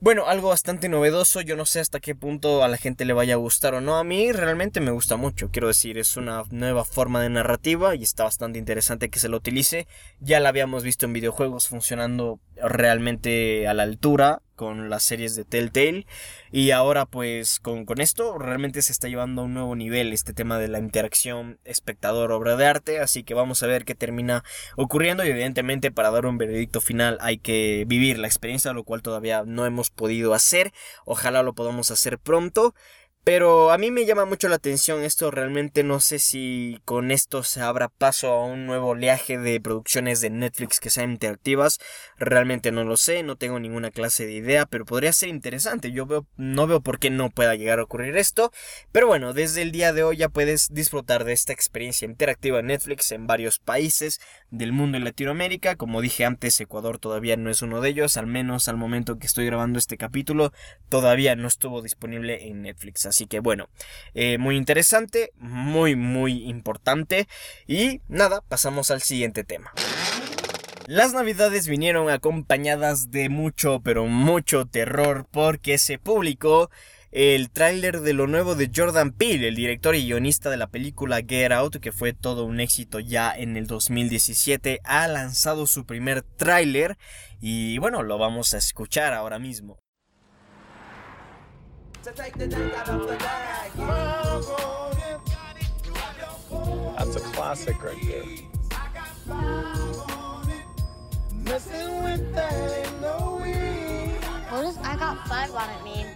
bueno, 0.00 0.28
algo 0.28 0.50
bastante 0.50 0.88
novedoso, 0.88 1.40
yo 1.40 1.56
no 1.56 1.66
sé 1.66 1.80
hasta 1.80 1.98
qué 1.98 2.14
punto 2.14 2.62
a 2.62 2.68
la 2.68 2.76
gente 2.76 3.04
le 3.04 3.12
vaya 3.12 3.34
a 3.34 3.38
gustar 3.38 3.74
o 3.74 3.80
no, 3.80 3.96
a 3.96 4.04
mí 4.04 4.30
realmente 4.30 4.80
me 4.80 4.92
gusta 4.92 5.16
mucho, 5.16 5.50
quiero 5.50 5.66
decir, 5.66 5.98
es 5.98 6.16
una 6.16 6.44
nueva 6.50 6.84
forma 6.84 7.20
de 7.20 7.30
narrativa 7.30 7.96
y 7.96 8.04
está 8.04 8.22
bastante 8.22 8.60
interesante 8.60 9.08
que 9.08 9.18
se 9.18 9.28
lo 9.28 9.36
utilice, 9.36 9.88
ya 10.20 10.38
la 10.38 10.50
habíamos 10.50 10.84
visto 10.84 11.06
en 11.06 11.14
videojuegos 11.14 11.66
funcionando 11.66 12.38
realmente 12.62 13.68
a 13.68 13.74
la 13.74 13.82
altura 13.84 14.42
con 14.58 14.90
las 14.90 15.04
series 15.04 15.36
de 15.36 15.44
Telltale. 15.44 16.06
Y 16.50 16.72
ahora 16.72 17.06
pues 17.06 17.60
con, 17.60 17.86
con, 17.86 18.00
esto 18.00 18.38
realmente 18.38 18.82
se 18.82 18.92
está 18.92 19.08
llevando 19.08 19.42
a 19.42 19.44
un 19.44 19.54
nuevo 19.54 19.76
nivel 19.76 20.12
este 20.12 20.34
tema 20.34 20.58
de 20.58 20.68
la 20.68 20.80
interacción 20.80 21.58
espectador 21.64 22.32
obra 22.32 22.56
de 22.56 22.66
arte. 22.66 23.00
Así 23.00 23.22
que 23.22 23.34
vamos 23.34 23.62
a 23.62 23.66
ver 23.66 23.84
qué 23.84 23.94
termina 23.94 24.44
ocurriendo. 24.76 25.24
Y 25.24 25.30
evidentemente 25.30 25.90
para 25.90 26.10
dar 26.10 26.26
un 26.26 26.38
veredicto 26.38 26.80
final 26.80 27.16
hay 27.20 27.38
que 27.38 27.84
vivir 27.86 28.18
la 28.18 28.26
experiencia 28.26 28.72
lo 28.72 28.84
cual 28.84 29.02
todavía 29.02 29.44
no 29.46 29.64
hemos 29.64 29.90
podido 29.90 30.34
hacer. 30.34 30.72
Ojalá 31.06 31.42
lo 31.42 31.54
podamos 31.54 31.90
hacer 31.90 32.18
pronto 32.18 32.74
pero 33.28 33.72
a 33.72 33.76
mí 33.76 33.90
me 33.90 34.06
llama 34.06 34.24
mucho 34.24 34.48
la 34.48 34.56
atención 34.56 35.02
esto, 35.04 35.30
realmente 35.30 35.84
no 35.84 36.00
sé 36.00 36.18
si 36.18 36.80
con 36.86 37.10
esto 37.10 37.42
se 37.42 37.60
abra 37.60 37.90
paso 37.90 38.32
a 38.32 38.46
un 38.46 38.64
nuevo 38.64 38.86
oleaje 38.88 39.36
de 39.36 39.60
producciones 39.60 40.22
de 40.22 40.30
Netflix 40.30 40.80
que 40.80 40.88
sean 40.88 41.10
interactivas, 41.10 41.78
realmente 42.16 42.72
no 42.72 42.84
lo 42.84 42.96
sé, 42.96 43.22
no 43.22 43.36
tengo 43.36 43.60
ninguna 43.60 43.90
clase 43.90 44.24
de 44.24 44.32
idea, 44.32 44.64
pero 44.64 44.86
podría 44.86 45.12
ser 45.12 45.28
interesante, 45.28 45.92
yo 45.92 46.06
veo, 46.06 46.26
no 46.38 46.66
veo 46.66 46.80
por 46.80 46.98
qué 46.98 47.10
no 47.10 47.28
pueda 47.28 47.54
llegar 47.54 47.80
a 47.80 47.82
ocurrir 47.82 48.16
esto, 48.16 48.50
pero 48.92 49.08
bueno, 49.08 49.34
desde 49.34 49.60
el 49.60 49.72
día 49.72 49.92
de 49.92 50.04
hoy 50.04 50.16
ya 50.16 50.30
puedes 50.30 50.72
disfrutar 50.72 51.24
de 51.24 51.34
esta 51.34 51.52
experiencia 51.52 52.06
interactiva 52.06 52.60
en 52.60 52.68
Netflix 52.68 53.12
en 53.12 53.26
varios 53.26 53.58
países 53.58 54.22
del 54.50 54.72
mundo 54.72 54.96
y 54.96 55.02
Latinoamérica, 55.02 55.76
como 55.76 56.00
dije 56.00 56.24
antes, 56.24 56.58
Ecuador 56.62 56.98
todavía 56.98 57.36
no 57.36 57.50
es 57.50 57.60
uno 57.60 57.82
de 57.82 57.90
ellos, 57.90 58.16
al 58.16 58.26
menos 58.26 58.68
al 58.68 58.78
momento 58.78 59.18
que 59.18 59.26
estoy 59.26 59.44
grabando 59.44 59.78
este 59.78 59.98
capítulo, 59.98 60.54
todavía 60.88 61.36
no 61.36 61.46
estuvo 61.46 61.82
disponible 61.82 62.48
en 62.48 62.62
Netflix. 62.62 63.04
Así 63.04 63.17
que 63.26 63.40
bueno, 63.40 63.68
eh, 64.14 64.38
muy 64.38 64.56
interesante, 64.56 65.32
muy 65.36 65.96
muy 65.96 66.48
importante. 66.48 67.28
Y 67.66 68.00
nada, 68.08 68.42
pasamos 68.48 68.90
al 68.90 69.02
siguiente 69.02 69.44
tema. 69.44 69.72
Las 70.86 71.12
navidades 71.12 71.68
vinieron 71.68 72.08
acompañadas 72.08 73.10
de 73.10 73.28
mucho, 73.28 73.80
pero 73.84 74.06
mucho 74.06 74.64
terror 74.64 75.26
porque 75.30 75.76
se 75.76 75.98
publicó 75.98 76.70
el 77.10 77.50
tráiler 77.50 78.00
de 78.00 78.12
lo 78.12 78.26
nuevo 78.26 78.54
de 78.54 78.70
Jordan 78.74 79.12
Peele, 79.12 79.48
el 79.48 79.56
director 79.56 79.94
y 79.94 80.06
guionista 80.06 80.50
de 80.50 80.56
la 80.56 80.66
película 80.66 81.20
Get 81.26 81.52
Out, 81.52 81.76
que 81.76 81.92
fue 81.92 82.12
todo 82.12 82.44
un 82.44 82.60
éxito 82.60 83.00
ya 83.00 83.32
en 83.32 83.56
el 83.56 83.66
2017, 83.66 84.80
ha 84.84 85.08
lanzado 85.08 85.66
su 85.66 85.86
primer 85.86 86.22
tráiler 86.22 86.98
y 87.40 87.78
bueno, 87.78 88.02
lo 88.02 88.18
vamos 88.18 88.54
a 88.54 88.58
escuchar 88.58 89.14
ahora 89.14 89.38
mismo. 89.38 89.78
To 92.02 92.12
take 92.12 92.34
the 92.38 92.46
dunk 92.46 92.72
out 92.74 92.88
of 92.88 93.08
the 93.08 93.16
bag. 93.16 93.72
That's 96.96 97.16
a 97.16 97.20
classic 97.20 97.82
right 97.82 98.00
there. 98.06 98.24
What 104.50 104.62
does 104.62 104.78
I 104.78 104.96
got 104.96 105.28
five 105.28 105.54
on 105.54 105.68
it 105.70 105.84
mean? 105.84 106.06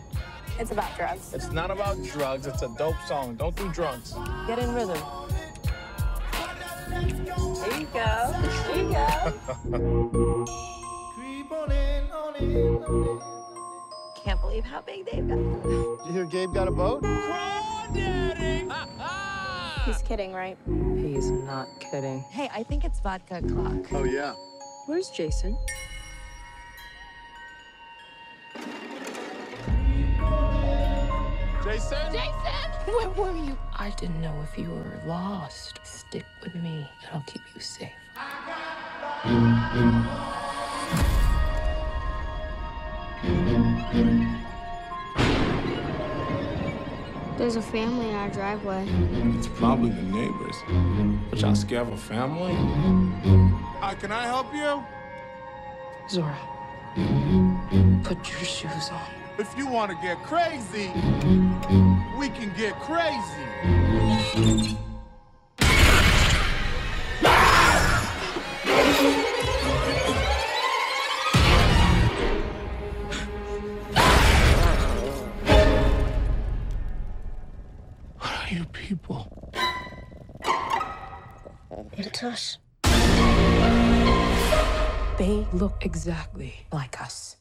It's 0.58 0.70
about 0.70 0.96
drugs. 0.96 1.32
It's 1.34 1.50
not 1.50 1.70
about 1.70 2.02
drugs. 2.04 2.46
It's 2.46 2.62
a 2.62 2.68
dope 2.78 2.96
song. 3.06 3.34
Don't 3.36 3.54
do 3.56 3.70
drugs. 3.72 4.14
Get 4.46 4.58
in 4.58 4.72
rhythm. 4.74 4.98
There 6.88 7.80
you 7.80 7.86
go. 7.92 8.32
There 8.68 8.76
you 8.76 8.92
go. 8.92 9.08
can't 14.24 14.40
believe 14.40 14.64
how 14.64 14.80
big 14.80 15.04
they've 15.06 15.26
got. 15.26 15.36
Did 15.36 16.06
you 16.06 16.12
hear 16.12 16.24
Gabe 16.24 16.54
got 16.54 16.68
a 16.68 16.70
boat? 16.70 17.02
Daddy. 17.02 18.68
He's 19.84 20.02
kidding, 20.02 20.32
right? 20.32 20.56
He's 20.96 21.30
not 21.30 21.68
kidding. 21.80 22.20
Hey, 22.30 22.48
I 22.54 22.62
think 22.62 22.84
it's 22.84 23.00
vodka 23.00 23.42
clock. 23.42 23.92
Oh, 23.92 24.04
yeah. 24.04 24.34
Where's 24.86 25.10
Jason? 25.10 25.56
Jason? 31.64 32.12
Jason! 32.12 32.70
Where 32.86 33.08
were 33.10 33.36
you? 33.36 33.56
I 33.74 33.90
didn't 33.96 34.20
know 34.20 34.34
if 34.42 34.58
you 34.58 34.70
were 34.70 35.00
lost. 35.06 35.80
Stick 35.84 36.24
with 36.42 36.54
me, 36.54 36.88
and 37.02 37.10
I'll 37.12 37.24
keep 37.26 37.42
you 37.54 37.60
safe. 37.60 37.90
There's 47.38 47.56
a 47.56 47.62
family 47.62 48.08
in 48.08 48.14
our 48.14 48.28
driveway. 48.28 48.86
It's 49.36 49.48
probably 49.48 49.90
the 49.90 50.02
neighbors. 50.02 50.56
But 51.30 51.40
y'all 51.40 51.54
scared 51.54 51.88
of 51.88 51.94
a 51.94 51.96
family? 51.96 52.54
Uh, 53.82 53.94
can 53.94 54.12
I 54.12 54.26
help 54.26 54.54
you? 54.54 54.84
Zora, 56.08 56.38
put 58.04 58.30
your 58.30 58.44
shoes 58.44 58.90
on. 58.90 59.06
If 59.38 59.56
you 59.56 59.66
want 59.66 59.90
to 59.90 59.96
get 60.02 60.22
crazy, 60.22 60.92
we 62.18 62.28
can 62.28 62.52
get 62.56 62.74
crazy. 62.80 64.78
Us. 82.22 82.58
They 85.18 85.44
look 85.52 85.84
exactly 85.84 86.54
like 86.72 87.00
us. 87.00 87.36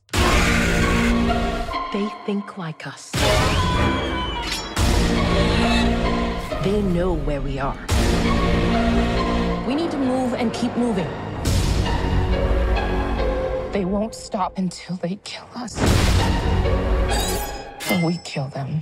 They 1.94 2.10
think 2.26 2.58
like 2.58 2.88
us. 2.88 3.12
They 6.64 6.82
know 6.82 7.14
where 7.14 7.42
we 7.42 7.60
are. 7.60 7.78
We 9.68 9.76
need 9.76 9.92
to 9.92 9.98
move 9.98 10.34
and 10.34 10.52
keep 10.52 10.76
moving. 10.76 11.10
They 13.72 13.86
won't 13.86 14.16
stop 14.16 14.58
until 14.58 14.96
they 14.96 15.20
kill 15.24 15.48
us. 15.56 15.78
Or 17.92 18.06
we 18.08 18.18
kill 18.24 18.48
them. 18.48 18.82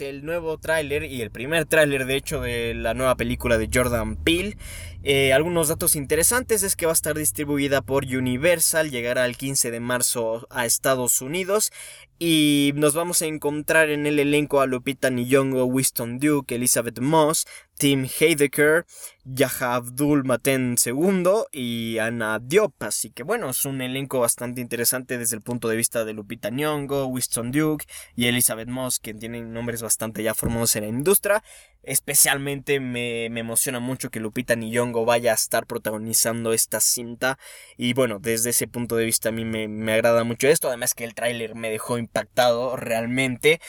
El 0.00 0.26
nuevo 0.26 0.58
tráiler 0.58 1.04
y 1.04 1.22
el 1.22 1.30
primer 1.30 1.64
tráiler 1.64 2.04
de 2.04 2.16
hecho 2.16 2.42
de 2.42 2.74
la 2.74 2.92
nueva 2.92 3.16
película 3.16 3.56
de 3.56 3.70
Jordan 3.72 4.16
Peele. 4.16 4.58
Eh, 5.02 5.32
algunos 5.32 5.68
datos 5.68 5.96
interesantes 5.96 6.62
es 6.62 6.76
que 6.76 6.84
va 6.84 6.92
a 6.92 6.94
estar 6.94 7.16
distribuida 7.16 7.80
por 7.80 8.04
Universal, 8.04 8.90
llegará 8.90 9.24
el 9.24 9.38
15 9.38 9.70
de 9.70 9.80
marzo 9.80 10.46
a 10.50 10.66
Estados 10.66 11.22
Unidos 11.22 11.72
y 12.18 12.72
nos 12.76 12.94
vamos 12.94 13.22
a 13.22 13.26
encontrar 13.26 13.90
en 13.90 14.06
el 14.06 14.18
elenco 14.18 14.60
a 14.60 14.66
Lupita 14.66 15.10
Nyong'o, 15.10 15.64
Winston 15.64 16.18
Duke, 16.18 16.54
Elizabeth 16.54 17.00
Moss, 17.00 17.46
Tim 17.76 18.06
Heidecker, 18.06 18.86
Yaha 19.24 19.74
Abdul 19.74 20.24
Maten 20.24 20.76
II 20.84 21.24
y 21.50 21.98
Ana 21.98 22.38
Diop. 22.38 22.82
Así 22.82 23.10
que 23.10 23.24
bueno, 23.24 23.50
es 23.50 23.64
un 23.64 23.80
elenco 23.80 24.20
bastante 24.20 24.60
interesante 24.60 25.18
desde 25.18 25.36
el 25.36 25.42
punto 25.42 25.68
de 25.68 25.76
vista 25.76 26.04
de 26.04 26.12
Lupita 26.12 26.50
Nyong'o, 26.50 27.06
Winston 27.06 27.50
Duke 27.50 27.86
y 28.14 28.26
Elizabeth 28.26 28.68
Moss, 28.68 29.00
que 29.00 29.12
tienen 29.12 29.52
nombres 29.52 29.82
bastante 29.82 30.22
ya 30.22 30.34
formados 30.34 30.76
en 30.76 30.82
la 30.84 30.88
industria. 30.88 31.42
Especialmente 31.86 32.80
me, 32.80 33.28
me 33.30 33.40
emociona 33.40 33.80
mucho 33.80 34.10
que 34.10 34.20
Lupita 34.20 34.54
Nyong'o 34.54 35.04
vaya 35.04 35.32
a 35.32 35.34
estar 35.34 35.66
protagonizando 35.66 36.52
esta 36.52 36.80
cinta. 36.80 37.38
Y 37.76 37.94
bueno, 37.94 38.18
desde 38.20 38.50
ese 38.50 38.66
punto 38.66 38.96
de 38.96 39.04
vista 39.04 39.28
a 39.28 39.32
mí 39.32 39.44
me, 39.44 39.68
me 39.68 39.92
agrada 39.92 40.24
mucho 40.24 40.48
esto. 40.48 40.68
Además 40.68 40.94
que 40.94 41.04
el 41.04 41.14
tráiler 41.14 41.54
me 41.54 41.70
dejó 41.70 41.98
impactado 41.98 42.76
realmente. 42.76 43.60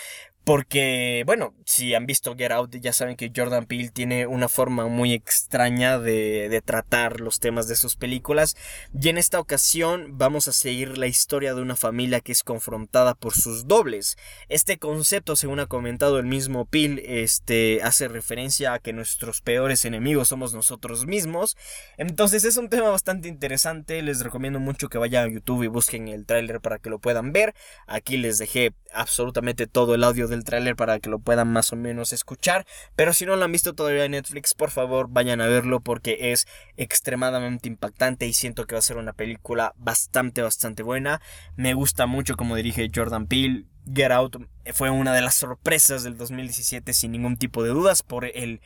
Porque, 0.45 1.23
bueno, 1.25 1.55
si 1.65 1.95
han 1.95 2.05
visto 2.05 2.35
Get 2.35 2.51
Out, 2.51 2.75
ya 2.75 2.93
saben 2.93 3.15
que 3.15 3.31
Jordan 3.35 3.65
Peele 3.65 3.89
tiene 3.89 4.27
una 4.27 4.47
forma 4.47 4.85
muy 4.85 5.11
extraña 5.11 5.97
de, 5.97 6.49
de, 6.49 6.61
tratar 6.61 7.19
los 7.19 7.39
temas 7.39 7.67
de 7.67 7.75
sus 7.75 7.95
películas. 7.95 8.55
Y 8.93 9.09
en 9.09 9.17
esta 9.17 9.39
ocasión 9.39 10.19
vamos 10.19 10.47
a 10.47 10.51
seguir 10.51 10.99
la 10.99 11.07
historia 11.07 11.55
de 11.55 11.63
una 11.63 11.75
familia 11.75 12.21
que 12.21 12.31
es 12.31 12.43
confrontada 12.43 13.15
por 13.15 13.33
sus 13.33 13.67
dobles. 13.67 14.17
Este 14.47 14.77
concepto, 14.77 15.35
según 15.35 15.59
ha 15.61 15.65
comentado 15.65 16.19
el 16.19 16.27
mismo 16.27 16.65
Peele, 16.65 17.23
este, 17.23 17.81
hace 17.81 18.07
referencia 18.07 18.73
a 18.73 18.79
que 18.79 18.93
nuestros 18.93 19.41
peores 19.41 19.83
enemigos 19.83 20.27
somos 20.27 20.53
nosotros 20.53 21.07
mismos. 21.07 21.57
Entonces 21.97 22.43
es 22.43 22.57
un 22.57 22.69
tema 22.69 22.89
bastante 22.89 23.29
interesante. 23.29 23.99
Les 24.03 24.21
recomiendo 24.21 24.59
mucho 24.59 24.89
que 24.89 24.99
vayan 24.99 25.25
a 25.25 25.33
YouTube 25.33 25.63
y 25.63 25.67
busquen 25.67 26.07
el 26.07 26.27
tráiler 26.27 26.61
para 26.61 26.77
que 26.77 26.91
lo 26.91 26.99
puedan 26.99 27.33
ver. 27.33 27.55
Aquí 27.87 28.17
les 28.17 28.37
dejé 28.37 28.75
absolutamente 28.93 29.65
todo 29.65 29.95
el 29.95 30.03
audio 30.03 30.27
del 30.35 30.43
tráiler 30.43 30.75
para 30.75 30.99
que 30.99 31.09
lo 31.09 31.19
puedan 31.19 31.51
más 31.51 31.71
o 31.73 31.75
menos 31.75 32.13
escuchar. 32.13 32.65
Pero 32.95 33.13
si 33.13 33.25
no 33.25 33.35
lo 33.35 33.45
han 33.45 33.51
visto 33.51 33.73
todavía 33.73 34.05
en 34.05 34.11
Netflix, 34.11 34.53
por 34.53 34.69
favor 34.69 35.07
vayan 35.09 35.41
a 35.41 35.47
verlo 35.47 35.79
porque 35.79 36.31
es 36.31 36.47
extremadamente 36.77 37.67
impactante 37.67 38.27
y 38.27 38.33
siento 38.33 38.65
que 38.65 38.75
va 38.75 38.79
a 38.79 38.83
ser 38.83 38.97
una 38.97 39.13
película 39.13 39.73
bastante, 39.77 40.41
bastante 40.41 40.83
buena. 40.83 41.21
Me 41.55 41.73
gusta 41.73 42.05
mucho 42.05 42.35
como 42.35 42.55
dirige 42.55 42.91
Jordan 42.93 43.27
Peele. 43.27 43.65
Get 43.91 44.11
Out 44.11 44.37
fue 44.73 44.89
una 44.89 45.13
de 45.13 45.21
las 45.21 45.35
sorpresas 45.35 46.03
del 46.03 46.17
2017 46.17 46.91
sin 46.93 47.11
ningún 47.11 47.37
tipo 47.37 47.63
de 47.63 47.69
dudas 47.69 48.03
por 48.03 48.25
el 48.25 48.61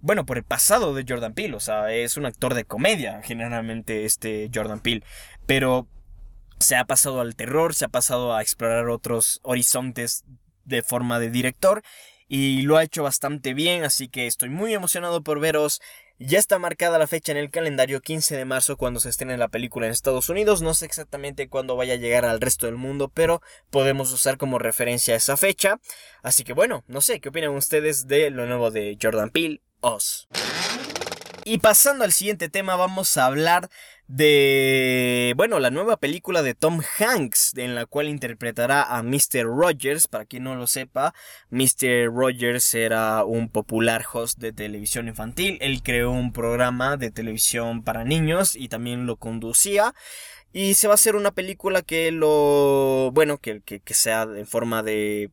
bueno, 0.00 0.26
por 0.26 0.36
el 0.36 0.42
pasado 0.42 0.94
de 0.94 1.04
Jordan 1.08 1.32
Peele, 1.32 1.54
o 1.54 1.60
sea, 1.60 1.92
es 1.92 2.16
un 2.16 2.26
actor 2.26 2.54
de 2.54 2.64
comedia 2.64 3.22
generalmente 3.22 4.04
este 4.04 4.50
Jordan 4.52 4.80
Peele, 4.80 5.04
pero 5.46 5.86
se 6.62 6.76
ha 6.76 6.84
pasado 6.84 7.20
al 7.20 7.36
terror, 7.36 7.74
se 7.74 7.84
ha 7.84 7.88
pasado 7.88 8.34
a 8.34 8.42
explorar 8.42 8.88
otros 8.88 9.40
horizontes 9.42 10.24
de 10.64 10.82
forma 10.82 11.18
de 11.18 11.30
director 11.30 11.82
y 12.34 12.62
lo 12.62 12.78
ha 12.78 12.82
hecho 12.82 13.02
bastante 13.02 13.52
bien, 13.52 13.84
así 13.84 14.08
que 14.08 14.26
estoy 14.26 14.48
muy 14.48 14.72
emocionado 14.72 15.22
por 15.22 15.38
veros. 15.38 15.82
Ya 16.18 16.38
está 16.38 16.58
marcada 16.58 16.98
la 16.98 17.06
fecha 17.06 17.30
en 17.30 17.36
el 17.36 17.50
calendario 17.50 18.00
15 18.00 18.36
de 18.38 18.46
marzo 18.46 18.78
cuando 18.78 19.00
se 19.00 19.10
estrene 19.10 19.36
la 19.36 19.48
película 19.48 19.84
en 19.84 19.92
Estados 19.92 20.30
Unidos. 20.30 20.62
No 20.62 20.72
sé 20.72 20.86
exactamente 20.86 21.50
cuándo 21.50 21.76
vaya 21.76 21.92
a 21.92 21.98
llegar 21.98 22.24
al 22.24 22.40
resto 22.40 22.64
del 22.64 22.76
mundo, 22.76 23.10
pero 23.12 23.42
podemos 23.68 24.10
usar 24.12 24.38
como 24.38 24.58
referencia 24.58 25.14
esa 25.14 25.36
fecha. 25.36 25.78
Así 26.22 26.42
que 26.42 26.54
bueno, 26.54 26.84
no 26.86 27.02
sé, 27.02 27.20
¿qué 27.20 27.28
opinan 27.28 27.50
ustedes 27.50 28.06
de 28.06 28.30
lo 28.30 28.46
nuevo 28.46 28.70
de 28.70 28.96
Jordan 28.98 29.28
Peele? 29.28 29.60
Os. 29.80 30.26
Y 31.44 31.58
pasando 31.58 32.04
al 32.04 32.12
siguiente 32.12 32.48
tema, 32.48 32.76
vamos 32.76 33.14
a 33.18 33.26
hablar 33.26 33.68
de, 34.14 35.32
bueno, 35.38 35.58
la 35.58 35.70
nueva 35.70 35.96
película 35.96 36.42
de 36.42 36.54
Tom 36.54 36.82
Hanks, 36.98 37.56
en 37.56 37.74
la 37.74 37.86
cual 37.86 38.10
interpretará 38.10 38.82
a 38.82 39.02
Mr. 39.02 39.44
Rogers. 39.44 40.06
Para 40.06 40.26
quien 40.26 40.44
no 40.44 40.54
lo 40.54 40.66
sepa, 40.66 41.14
Mr. 41.48 42.12
Rogers 42.12 42.74
era 42.74 43.24
un 43.24 43.48
popular 43.48 44.04
host 44.12 44.38
de 44.38 44.52
televisión 44.52 45.08
infantil. 45.08 45.56
Él 45.62 45.82
creó 45.82 46.10
un 46.10 46.34
programa 46.34 46.98
de 46.98 47.10
televisión 47.10 47.82
para 47.84 48.04
niños 48.04 48.54
y 48.54 48.68
también 48.68 49.06
lo 49.06 49.16
conducía. 49.16 49.94
Y 50.52 50.74
se 50.74 50.88
va 50.88 50.92
a 50.92 50.96
hacer 50.96 51.16
una 51.16 51.30
película 51.30 51.80
que 51.80 52.12
lo, 52.12 53.10
bueno, 53.14 53.38
que, 53.38 53.62
que, 53.62 53.94
sea 53.94 54.24
en 54.24 54.46
forma 54.46 54.82
de 54.82 55.30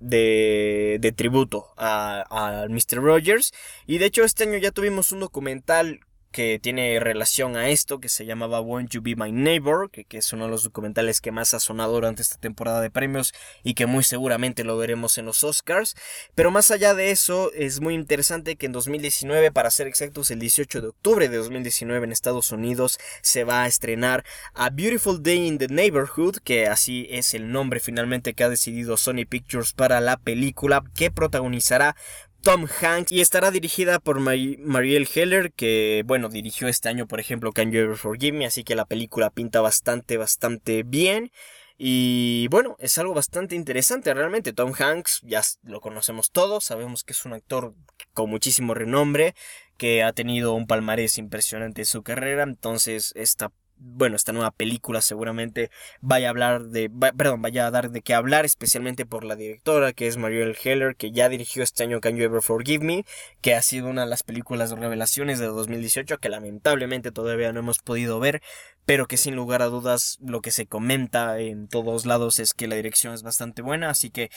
de, 0.00 0.98
de 1.00 1.12
tributo 1.12 1.66
a, 1.76 2.24
a 2.30 2.66
Mr. 2.66 3.00
Rogers. 3.00 3.52
Y 3.86 3.98
de 3.98 4.06
hecho 4.06 4.24
este 4.24 4.42
año 4.42 4.58
ya 4.58 4.72
tuvimos 4.72 5.12
un 5.12 5.20
documental 5.20 6.00
que 6.32 6.58
tiene 6.58 6.98
relación 6.98 7.56
a 7.56 7.68
esto, 7.68 8.00
que 8.00 8.08
se 8.08 8.24
llamaba 8.24 8.60
Won't 8.60 8.90
You 8.90 9.02
Be 9.02 9.14
My 9.14 9.30
Neighbor, 9.30 9.90
que, 9.90 10.04
que, 10.04 10.18
es 10.18 10.32
uno 10.32 10.46
de 10.46 10.50
los 10.50 10.64
documentales 10.64 11.20
que 11.20 11.30
más 11.30 11.54
ha 11.54 11.60
sonado 11.60 11.92
durante 11.92 12.22
esta 12.22 12.38
temporada 12.38 12.80
de 12.80 12.90
premios 12.90 13.32
y 13.62 13.74
que 13.74 13.86
muy 13.86 14.02
seguramente 14.02 14.64
lo 14.64 14.76
veremos 14.76 15.18
en 15.18 15.26
los 15.26 15.44
Oscars. 15.44 15.94
Pero 16.34 16.50
más 16.50 16.70
allá 16.70 16.94
de 16.94 17.10
eso, 17.10 17.52
es 17.52 17.80
muy 17.80 17.94
interesante 17.94 18.56
que 18.56 18.66
en 18.66 18.72
2019, 18.72 19.52
para 19.52 19.70
ser 19.70 19.86
exactos, 19.86 20.30
el 20.30 20.40
18 20.40 20.80
de 20.80 20.88
octubre 20.88 21.28
de 21.28 21.36
2019 21.36 22.04
en 22.04 22.12
Estados 22.12 22.50
Unidos, 22.50 22.98
se 23.20 23.44
va 23.44 23.62
a 23.62 23.66
estrenar 23.66 24.24
A 24.54 24.70
Beautiful 24.70 25.22
Day 25.22 25.46
in 25.46 25.58
the 25.58 25.68
Neighborhood, 25.68 26.38
que 26.42 26.66
así 26.66 27.06
es 27.10 27.34
el 27.34 27.52
nombre 27.52 27.78
finalmente 27.78 28.34
que 28.34 28.44
ha 28.44 28.48
decidido 28.48 28.96
Sony 28.96 29.26
Pictures 29.28 29.74
para 29.74 30.00
la 30.00 30.16
película, 30.16 30.82
que 30.94 31.10
protagonizará 31.10 31.94
Tom 32.42 32.66
Hanks 32.66 33.12
y 33.12 33.20
estará 33.20 33.52
dirigida 33.52 34.00
por 34.00 34.18
Mar 34.18 34.36
Marielle 34.58 35.08
Heller 35.14 35.52
que 35.52 36.02
bueno 36.04 36.28
dirigió 36.28 36.66
este 36.66 36.88
año 36.88 37.06
por 37.06 37.20
ejemplo 37.20 37.52
Can 37.52 37.70
You 37.70 37.80
Ever 37.80 37.96
Forgive 37.96 38.36
Me 38.36 38.46
así 38.46 38.64
que 38.64 38.74
la 38.74 38.84
película 38.84 39.30
pinta 39.30 39.60
bastante 39.60 40.16
bastante 40.16 40.82
bien. 40.82 41.30
Y 41.78 42.48
bueno 42.48 42.76
es 42.80 42.98
algo 42.98 43.14
bastante 43.14 43.54
interesante 43.54 44.12
realmente. 44.12 44.52
Tom 44.52 44.72
Hanks 44.76 45.20
ya 45.22 45.42
lo 45.62 45.80
conocemos 45.80 46.32
todos 46.32 46.64
sabemos 46.64 47.04
que 47.04 47.12
es 47.12 47.24
un 47.24 47.32
actor 47.32 47.74
con 48.12 48.28
muchísimo 48.28 48.74
renombre 48.74 49.34
que 49.76 50.02
ha 50.02 50.12
tenido 50.12 50.54
un 50.54 50.66
palmarés 50.66 51.18
impresionante 51.18 51.82
en 51.82 51.86
su 51.86 52.02
carrera. 52.02 52.42
Entonces 52.42 53.12
esta 53.14 53.52
bueno, 53.84 54.16
esta 54.16 54.32
nueva 54.32 54.52
película 54.52 55.00
seguramente 55.00 55.70
vaya 56.00 56.28
a 56.28 56.30
hablar 56.30 56.64
de, 56.66 56.88
va, 56.88 57.12
perdón, 57.12 57.42
vaya 57.42 57.66
a 57.66 57.70
dar 57.70 57.90
de 57.90 58.00
qué 58.00 58.14
hablar, 58.14 58.44
especialmente 58.44 59.06
por 59.06 59.24
la 59.24 59.34
directora, 59.36 59.92
que 59.92 60.06
es 60.06 60.16
Marielle 60.16 60.56
Heller, 60.62 60.96
que 60.96 61.10
ya 61.10 61.28
dirigió 61.28 61.62
este 61.62 61.82
año 61.82 62.00
Can 62.00 62.16
You 62.16 62.24
Ever 62.24 62.42
Forgive 62.42 62.84
Me, 62.84 63.04
que 63.40 63.54
ha 63.54 63.62
sido 63.62 63.88
una 63.88 64.02
de 64.02 64.10
las 64.10 64.22
películas 64.22 64.70
de 64.70 64.76
revelaciones 64.76 65.38
de 65.38 65.46
2018, 65.46 66.18
que 66.18 66.28
lamentablemente 66.28 67.10
todavía 67.10 67.52
no 67.52 67.60
hemos 67.60 67.80
podido 67.80 68.20
ver, 68.20 68.40
pero 68.84 69.06
que 69.06 69.16
sin 69.16 69.34
lugar 69.34 69.62
a 69.62 69.66
dudas 69.66 70.18
lo 70.20 70.40
que 70.40 70.52
se 70.52 70.66
comenta 70.66 71.38
en 71.40 71.68
todos 71.68 72.06
lados 72.06 72.38
es 72.38 72.54
que 72.54 72.68
la 72.68 72.76
dirección 72.76 73.14
es 73.14 73.22
bastante 73.22 73.62
buena, 73.62 73.90
así 73.90 74.10
que, 74.10 74.30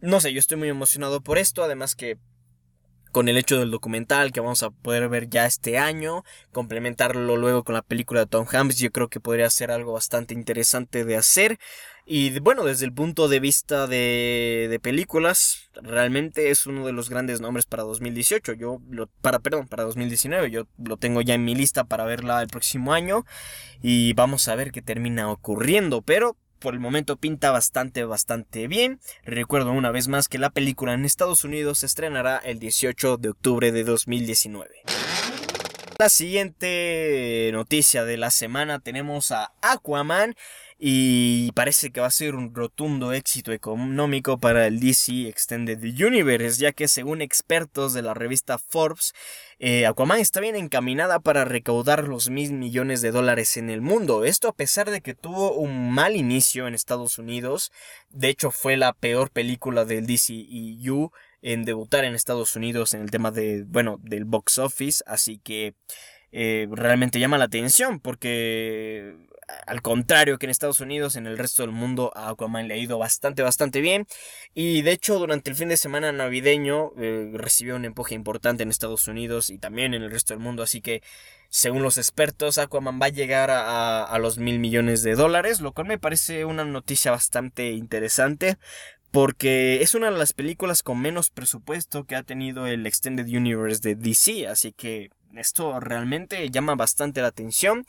no 0.00 0.20
sé, 0.20 0.32
yo 0.32 0.38
estoy 0.38 0.56
muy 0.56 0.68
emocionado 0.68 1.20
por 1.20 1.38
esto, 1.38 1.62
además 1.62 1.94
que 1.94 2.18
con 3.12 3.28
el 3.28 3.36
hecho 3.36 3.58
del 3.58 3.70
documental 3.70 4.32
que 4.32 4.40
vamos 4.40 4.62
a 4.62 4.70
poder 4.70 5.08
ver 5.08 5.28
ya 5.28 5.46
este 5.46 5.78
año, 5.78 6.24
complementarlo 6.50 7.36
luego 7.36 7.62
con 7.62 7.74
la 7.74 7.82
película 7.82 8.20
de 8.20 8.26
Tom 8.26 8.46
Hanks, 8.50 8.78
yo 8.78 8.90
creo 8.90 9.08
que 9.08 9.20
podría 9.20 9.48
ser 9.50 9.70
algo 9.70 9.92
bastante 9.92 10.34
interesante 10.34 11.04
de 11.04 11.16
hacer. 11.16 11.58
Y 12.04 12.40
bueno, 12.40 12.64
desde 12.64 12.84
el 12.84 12.92
punto 12.92 13.28
de 13.28 13.38
vista 13.38 13.86
de, 13.86 14.66
de 14.68 14.80
películas, 14.80 15.70
realmente 15.74 16.50
es 16.50 16.66
uno 16.66 16.84
de 16.84 16.92
los 16.92 17.08
grandes 17.08 17.40
nombres 17.40 17.64
para 17.64 17.84
2018. 17.84 18.54
Yo 18.54 18.80
para, 19.20 19.38
perdón, 19.38 19.68
para 19.68 19.84
2019. 19.84 20.50
Yo 20.50 20.66
lo 20.84 20.96
tengo 20.96 21.20
ya 21.20 21.34
en 21.34 21.44
mi 21.44 21.54
lista 21.54 21.84
para 21.84 22.04
verla 22.04 22.42
el 22.42 22.48
próximo 22.48 22.92
año. 22.92 23.24
Y 23.82 24.14
vamos 24.14 24.48
a 24.48 24.56
ver 24.56 24.72
qué 24.72 24.82
termina 24.82 25.30
ocurriendo. 25.30 26.02
Pero 26.02 26.36
por 26.62 26.74
el 26.74 26.80
momento 26.80 27.16
pinta 27.16 27.50
bastante, 27.50 28.04
bastante 28.04 28.68
bien. 28.68 29.00
Recuerdo 29.24 29.72
una 29.72 29.90
vez 29.90 30.08
más 30.08 30.28
que 30.28 30.38
la 30.38 30.50
película 30.50 30.94
en 30.94 31.04
Estados 31.04 31.44
Unidos 31.44 31.80
se 31.80 31.86
estrenará 31.86 32.38
el 32.38 32.58
18 32.58 33.16
de 33.18 33.28
octubre 33.30 33.72
de 33.72 33.84
2019. 33.84 34.70
La 35.98 36.08
siguiente 36.08 37.50
noticia 37.52 38.04
de 38.04 38.16
la 38.16 38.30
semana 38.30 38.78
tenemos 38.78 39.30
a 39.30 39.52
Aquaman 39.60 40.34
y 40.84 41.52
parece 41.52 41.92
que 41.92 42.00
va 42.00 42.08
a 42.08 42.10
ser 42.10 42.34
un 42.34 42.52
rotundo 42.56 43.12
éxito 43.12 43.52
económico 43.52 44.40
para 44.40 44.66
el 44.66 44.80
DC 44.80 45.28
Extended 45.28 45.80
Universe, 45.80 46.60
ya 46.60 46.72
que 46.72 46.88
según 46.88 47.22
expertos 47.22 47.94
de 47.94 48.02
la 48.02 48.14
revista 48.14 48.58
Forbes, 48.58 49.12
eh, 49.60 49.86
Aquaman 49.86 50.18
está 50.18 50.40
bien 50.40 50.56
encaminada 50.56 51.20
para 51.20 51.44
recaudar 51.44 52.08
los 52.08 52.30
mil 52.30 52.54
millones 52.54 53.00
de 53.00 53.12
dólares 53.12 53.56
en 53.56 53.70
el 53.70 53.80
mundo. 53.80 54.24
Esto 54.24 54.48
a 54.48 54.56
pesar 54.56 54.90
de 54.90 55.02
que 55.02 55.14
tuvo 55.14 55.54
un 55.54 55.92
mal 55.92 56.16
inicio 56.16 56.66
en 56.66 56.74
Estados 56.74 57.16
Unidos, 57.16 57.70
de 58.10 58.30
hecho 58.30 58.50
fue 58.50 58.76
la 58.76 58.92
peor 58.92 59.30
película 59.30 59.84
del 59.84 60.08
DCEU 60.08 61.12
en 61.42 61.64
debutar 61.64 62.04
en 62.04 62.16
Estados 62.16 62.56
Unidos 62.56 62.92
en 62.94 63.02
el 63.02 63.12
tema 63.12 63.30
de, 63.30 63.62
bueno, 63.68 64.00
del 64.02 64.24
box 64.24 64.58
office, 64.58 65.04
así 65.06 65.38
que 65.38 65.76
eh, 66.32 66.66
realmente 66.72 67.20
llama 67.20 67.38
la 67.38 67.44
atención 67.44 68.00
porque 68.00 69.30
al 69.66 69.82
contrario 69.82 70.38
que 70.38 70.46
en 70.46 70.50
Estados 70.50 70.80
Unidos, 70.80 71.16
en 71.16 71.26
el 71.26 71.38
resto 71.38 71.62
del 71.62 71.72
mundo 71.72 72.12
a 72.14 72.30
Aquaman 72.30 72.68
le 72.68 72.74
ha 72.74 72.76
ido 72.76 72.98
bastante, 72.98 73.42
bastante 73.42 73.80
bien. 73.80 74.06
Y 74.54 74.82
de 74.82 74.92
hecho, 74.92 75.18
durante 75.18 75.50
el 75.50 75.56
fin 75.56 75.68
de 75.68 75.76
semana 75.76 76.12
navideño 76.12 76.92
eh, 76.98 77.30
recibió 77.34 77.76
un 77.76 77.84
empuje 77.84 78.14
importante 78.14 78.62
en 78.62 78.70
Estados 78.70 79.08
Unidos 79.08 79.50
y 79.50 79.58
también 79.58 79.94
en 79.94 80.02
el 80.02 80.10
resto 80.10 80.34
del 80.34 80.42
mundo. 80.42 80.62
Así 80.62 80.80
que, 80.80 81.02
según 81.48 81.82
los 81.82 81.98
expertos, 81.98 82.58
Aquaman 82.58 83.00
va 83.00 83.06
a 83.06 83.10
llegar 83.10 83.50
a, 83.50 84.04
a 84.04 84.18
los 84.18 84.38
mil 84.38 84.58
millones 84.58 85.02
de 85.02 85.14
dólares, 85.14 85.60
lo 85.60 85.72
cual 85.72 85.88
me 85.88 85.98
parece 85.98 86.44
una 86.44 86.64
noticia 86.64 87.10
bastante 87.10 87.72
interesante 87.72 88.58
porque 89.12 89.82
es 89.82 89.94
una 89.94 90.10
de 90.10 90.18
las 90.18 90.32
películas 90.32 90.82
con 90.82 91.00
menos 91.00 91.30
presupuesto 91.30 92.04
que 92.04 92.16
ha 92.16 92.22
tenido 92.22 92.66
el 92.66 92.86
Extended 92.86 93.26
Universe 93.26 93.80
de 93.80 93.94
DC, 93.94 94.48
así 94.48 94.72
que 94.72 95.10
esto 95.36 95.78
realmente 95.80 96.50
llama 96.50 96.74
bastante 96.74 97.20
la 97.20 97.28
atención 97.28 97.84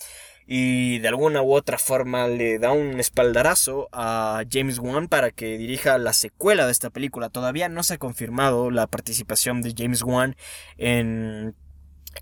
y 0.45 0.99
de 0.99 1.07
alguna 1.07 1.41
u 1.41 1.53
otra 1.53 1.77
forma 1.77 2.27
le 2.27 2.59
da 2.59 2.73
un 2.73 2.99
espaldarazo 2.99 3.87
a 3.93 4.43
James 4.51 4.79
Wan 4.79 5.07
para 5.07 5.31
que 5.31 5.57
dirija 5.57 5.97
la 5.97 6.11
secuela 6.11 6.65
de 6.65 6.73
esta 6.73 6.89
película. 6.89 7.29
Todavía 7.29 7.69
no 7.69 7.83
se 7.83 7.95
ha 7.95 7.97
confirmado 7.97 8.69
la 8.69 8.87
participación 8.87 9.61
de 9.61 9.73
James 9.77 10.03
Wan 10.03 10.35
en 10.77 11.55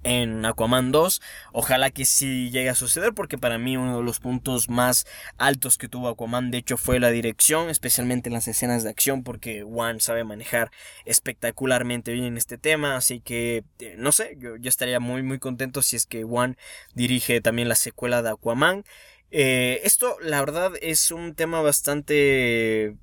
en 0.03 0.45
Aquaman 0.45 0.91
2. 0.91 1.21
Ojalá 1.53 1.91
que 1.91 2.05
sí 2.05 2.49
llegue 2.51 2.69
a 2.69 2.75
suceder 2.75 3.13
porque 3.13 3.37
para 3.37 3.57
mí 3.57 3.77
uno 3.77 3.97
de 3.97 4.03
los 4.03 4.19
puntos 4.19 4.69
más 4.69 5.05
altos 5.37 5.77
que 5.77 5.87
tuvo 5.87 6.09
Aquaman 6.09 6.51
de 6.51 6.59
hecho 6.59 6.77
fue 6.77 6.99
la 6.99 7.11
dirección, 7.11 7.69
especialmente 7.69 8.29
en 8.29 8.33
las 8.33 8.47
escenas 8.47 8.83
de 8.83 8.89
acción 8.89 9.23
porque 9.23 9.63
Juan 9.63 9.99
sabe 9.99 10.23
manejar 10.23 10.71
espectacularmente 11.05 12.13
bien 12.13 12.37
este 12.37 12.57
tema, 12.57 12.95
así 12.95 13.19
que 13.19 13.63
eh, 13.79 13.95
no 13.97 14.11
sé, 14.11 14.37
yo, 14.39 14.55
estaría 14.63 14.99
muy 14.99 15.23
muy 15.23 15.39
contento 15.39 15.81
si 15.81 15.95
es 15.95 16.05
que 16.05 16.23
Juan 16.23 16.57
dirige 16.93 17.41
también 17.41 17.69
la 17.69 17.75
secuela 17.75 18.21
de 18.21 18.29
Aquaman. 18.29 18.83
Eh, 19.31 19.81
esto 19.83 20.17
la 20.21 20.39
verdad 20.39 20.73
es 20.81 21.11
un 21.11 21.35
tema 21.35 21.61
bastante 21.61 22.95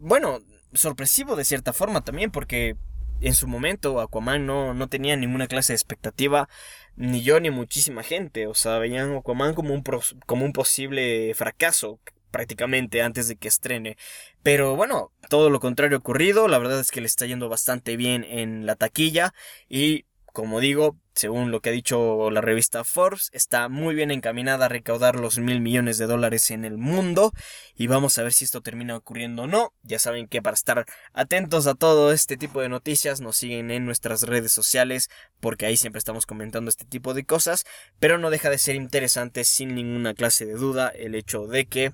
bueno, 0.00 0.40
sorpresivo 0.74 1.36
de 1.36 1.44
cierta 1.44 1.72
forma 1.72 2.02
también 2.02 2.30
porque 2.30 2.76
en 3.24 3.34
su 3.34 3.48
momento 3.48 4.00
Aquaman 4.00 4.46
no, 4.46 4.74
no 4.74 4.88
tenía 4.88 5.16
ninguna 5.16 5.46
clase 5.46 5.72
de 5.72 5.76
expectativa, 5.76 6.48
ni 6.96 7.22
yo 7.22 7.40
ni 7.40 7.50
muchísima 7.50 8.02
gente, 8.02 8.46
o 8.46 8.54
sea, 8.54 8.78
veían 8.78 9.16
Aquaman 9.16 9.54
como 9.54 9.74
un, 9.74 9.82
como 10.26 10.44
un 10.44 10.52
posible 10.52 11.32
fracaso 11.34 12.00
prácticamente 12.30 13.00
antes 13.00 13.28
de 13.28 13.36
que 13.36 13.48
estrene. 13.48 13.96
Pero 14.42 14.76
bueno, 14.76 15.12
todo 15.30 15.50
lo 15.50 15.60
contrario 15.60 15.98
ocurrido, 15.98 16.48
la 16.48 16.58
verdad 16.58 16.80
es 16.80 16.90
que 16.90 17.00
le 17.00 17.06
está 17.06 17.26
yendo 17.26 17.48
bastante 17.48 17.96
bien 17.96 18.24
en 18.24 18.66
la 18.66 18.74
taquilla 18.74 19.32
y 19.68 20.04
como 20.34 20.58
digo, 20.58 20.98
según 21.14 21.52
lo 21.52 21.60
que 21.60 21.68
ha 21.68 21.72
dicho 21.72 22.28
la 22.28 22.40
revista 22.40 22.82
Forbes, 22.82 23.30
está 23.32 23.68
muy 23.68 23.94
bien 23.94 24.10
encaminada 24.10 24.66
a 24.66 24.68
recaudar 24.68 25.14
los 25.14 25.38
mil 25.38 25.60
millones 25.60 25.96
de 25.96 26.06
dólares 26.06 26.50
en 26.50 26.64
el 26.64 26.76
mundo. 26.76 27.32
Y 27.76 27.86
vamos 27.86 28.18
a 28.18 28.24
ver 28.24 28.32
si 28.32 28.44
esto 28.44 28.60
termina 28.60 28.96
ocurriendo 28.96 29.42
o 29.42 29.46
no. 29.46 29.72
Ya 29.84 30.00
saben 30.00 30.26
que 30.26 30.42
para 30.42 30.54
estar 30.54 30.86
atentos 31.12 31.68
a 31.68 31.76
todo 31.76 32.10
este 32.10 32.36
tipo 32.36 32.60
de 32.60 32.68
noticias 32.68 33.20
nos 33.20 33.36
siguen 33.36 33.70
en 33.70 33.86
nuestras 33.86 34.22
redes 34.22 34.50
sociales 34.50 35.08
porque 35.38 35.66
ahí 35.66 35.76
siempre 35.76 36.00
estamos 36.00 36.26
comentando 36.26 36.68
este 36.68 36.84
tipo 36.84 37.14
de 37.14 37.24
cosas. 37.24 37.64
Pero 38.00 38.18
no 38.18 38.28
deja 38.28 38.50
de 38.50 38.58
ser 38.58 38.74
interesante 38.74 39.44
sin 39.44 39.76
ninguna 39.76 40.14
clase 40.14 40.46
de 40.46 40.54
duda 40.54 40.88
el 40.88 41.14
hecho 41.14 41.46
de 41.46 41.66
que 41.66 41.92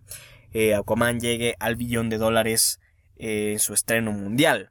eh, 0.54 0.74
Aquaman 0.74 1.20
llegue 1.20 1.56
al 1.60 1.76
billón 1.76 2.08
de 2.08 2.16
dólares 2.16 2.80
en 3.18 3.58
su 3.58 3.74
estreno 3.74 4.12
mundial. 4.12 4.70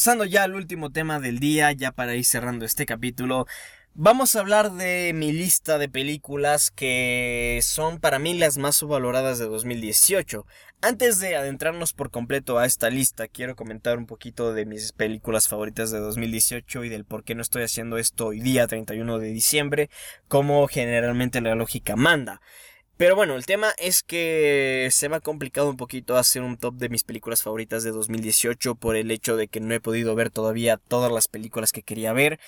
Pasando 0.00 0.24
ya 0.24 0.44
al 0.44 0.54
último 0.54 0.88
tema 0.88 1.20
del 1.20 1.40
día, 1.40 1.72
ya 1.72 1.92
para 1.92 2.14
ir 2.14 2.24
cerrando 2.24 2.64
este 2.64 2.86
capítulo, 2.86 3.46
vamos 3.92 4.34
a 4.34 4.40
hablar 4.40 4.72
de 4.72 5.12
mi 5.14 5.30
lista 5.30 5.76
de 5.76 5.90
películas 5.90 6.70
que 6.70 7.60
son 7.62 8.00
para 8.00 8.18
mí 8.18 8.32
las 8.32 8.56
más 8.56 8.76
subvaloradas 8.76 9.38
de 9.38 9.44
2018. 9.44 10.46
Antes 10.80 11.20
de 11.20 11.36
adentrarnos 11.36 11.92
por 11.92 12.10
completo 12.10 12.58
a 12.58 12.64
esta 12.64 12.88
lista, 12.88 13.28
quiero 13.28 13.56
comentar 13.56 13.98
un 13.98 14.06
poquito 14.06 14.54
de 14.54 14.64
mis 14.64 14.92
películas 14.92 15.48
favoritas 15.48 15.90
de 15.90 15.98
2018 15.98 16.84
y 16.84 16.88
del 16.88 17.04
por 17.04 17.22
qué 17.22 17.34
no 17.34 17.42
estoy 17.42 17.64
haciendo 17.64 17.98
esto 17.98 18.28
hoy 18.28 18.40
día 18.40 18.66
31 18.66 19.18
de 19.18 19.28
diciembre, 19.28 19.90
como 20.28 20.66
generalmente 20.66 21.42
la 21.42 21.54
lógica 21.54 21.94
manda. 21.94 22.40
Pero 23.00 23.16
bueno, 23.16 23.34
el 23.34 23.46
tema 23.46 23.72
es 23.78 24.02
que 24.02 24.88
se 24.90 25.08
me 25.08 25.16
ha 25.16 25.20
complicado 25.20 25.70
un 25.70 25.78
poquito 25.78 26.18
hacer 26.18 26.42
un 26.42 26.58
top 26.58 26.74
de 26.74 26.90
mis 26.90 27.02
películas 27.02 27.42
favoritas 27.42 27.82
de 27.82 27.92
2018 27.92 28.74
por 28.74 28.94
el 28.94 29.10
hecho 29.10 29.38
de 29.38 29.48
que 29.48 29.58
no 29.58 29.72
he 29.72 29.80
podido 29.80 30.14
ver 30.14 30.28
todavía 30.28 30.76
todas 30.76 31.10
las 31.10 31.26
películas 31.26 31.72
que 31.72 31.82
quería 31.82 32.12
ver. 32.12 32.38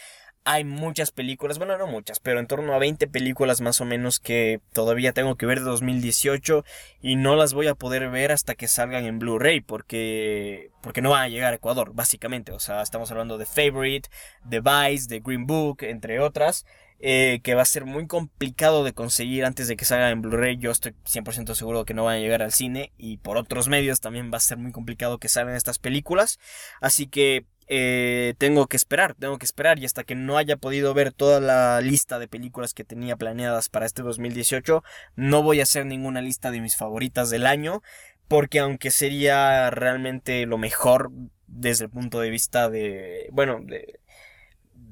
Hay 0.45 0.65
muchas 0.65 1.11
películas, 1.11 1.57
bueno, 1.57 1.79
no 1.79 1.87
muchas, 1.87 2.21
pero 2.21 2.38
en 2.38 2.47
torno 2.49 2.75
a 2.75 2.79
20 2.79 3.09
películas 3.09 3.62
más 3.62 3.81
o 3.81 3.87
menos 3.87 4.21
que 4.21 4.61
todavía 4.75 5.15
tengo 5.15 5.37
que 5.37 5.47
ver 5.47 5.61
de 5.61 5.65
2018 5.65 6.67
y 7.01 7.17
no 7.17 7.35
las 7.35 7.55
voy 7.55 7.69
a 7.69 7.75
poder 7.75 8.11
ver 8.11 8.31
hasta 8.31 8.55
que 8.55 8.69
salgan 8.69 9.07
en 9.07 9.19
Blu-ray 9.21 9.62
porque 9.62 10.71
porque 10.83 11.01
no 11.01 11.09
van 11.09 11.23
a 11.23 11.29
llegar 11.29 11.55
a 11.55 11.57
Ecuador, 11.57 11.95
básicamente. 11.95 12.53
O 12.53 12.61
sea, 12.61 12.83
estamos 12.83 13.11
hablando 13.11 13.38
de 13.38 13.47
Favorite, 13.47 14.11
de 14.45 14.61
Vice, 14.61 15.09
de 15.09 15.21
Green 15.21 15.47
Book, 15.47 15.79
entre 15.81 16.21
otras. 16.21 16.67
Eh, 17.05 17.41
que 17.43 17.57
va 17.57 17.62
a 17.62 17.65
ser 17.65 17.85
muy 17.85 18.07
complicado 18.07 18.85
de 18.85 18.93
conseguir 18.93 19.45
antes 19.45 19.67
de 19.67 19.75
que 19.75 19.85
salga 19.85 20.11
en 20.11 20.23
Blu-ray. 20.23 20.57
Yo 20.59 20.71
estoy 20.71 20.95
100% 21.05 21.57
seguro 21.57 21.85
que 21.85 21.95
no 21.95 22.05
van 22.05 22.19
a 22.19 22.21
llegar 22.21 22.43
al 22.43 22.53
cine 22.53 22.93
y 22.97 23.17
por 23.17 23.37
otros 23.37 23.67
medios 23.67 24.01
también 24.01 24.31
va 24.33 24.37
a 24.37 24.41
ser 24.41 24.57
muy 24.59 24.71
complicado 24.71 25.19
que 25.19 25.29
salgan 25.29 25.57
estas 25.57 25.81
películas. 25.81 26.38
Así 26.81 27.09
que 27.09 27.45
eh, 27.67 28.35
tengo 28.38 28.69
que 28.69 28.77
esperar, 28.77 29.15
tengo 29.15 29.37
que 29.38 29.47
esperar 29.47 29.81
y 29.81 29.85
hasta 29.85 30.05
que 30.05 30.15
no 30.15 30.38
haya 30.38 30.57
podido 30.57 30.95
ver 30.95 31.12
toda 31.12 31.41
la 31.41 31.81
lista 31.81 32.21
de 32.21 32.29
películas 32.29 32.73
que 32.73 32.85
tenía 32.85 33.17
planeadas 33.17 33.69
para 33.69 33.87
este 33.87 34.03
2018, 34.03 34.85
no 35.17 35.43
voy 35.43 35.59
a 35.59 35.65
hacer 35.65 35.87
ninguna 35.87 36.23
lista 36.23 36.53
de 36.53 36.61
mis 36.61 36.77
favoritas 36.77 37.31
del 37.31 37.47
año 37.47 37.83
porque 38.29 38.61
aunque 38.61 38.93
sería 38.93 39.71
realmente 39.71 40.47
lo 40.47 40.57
mejor 40.57 41.11
desde 41.49 41.85
el 41.85 41.91
punto 41.91 42.21
de 42.21 42.31
vista 42.31 42.71
de, 42.71 43.29
bueno, 43.33 43.61
de, 43.61 44.01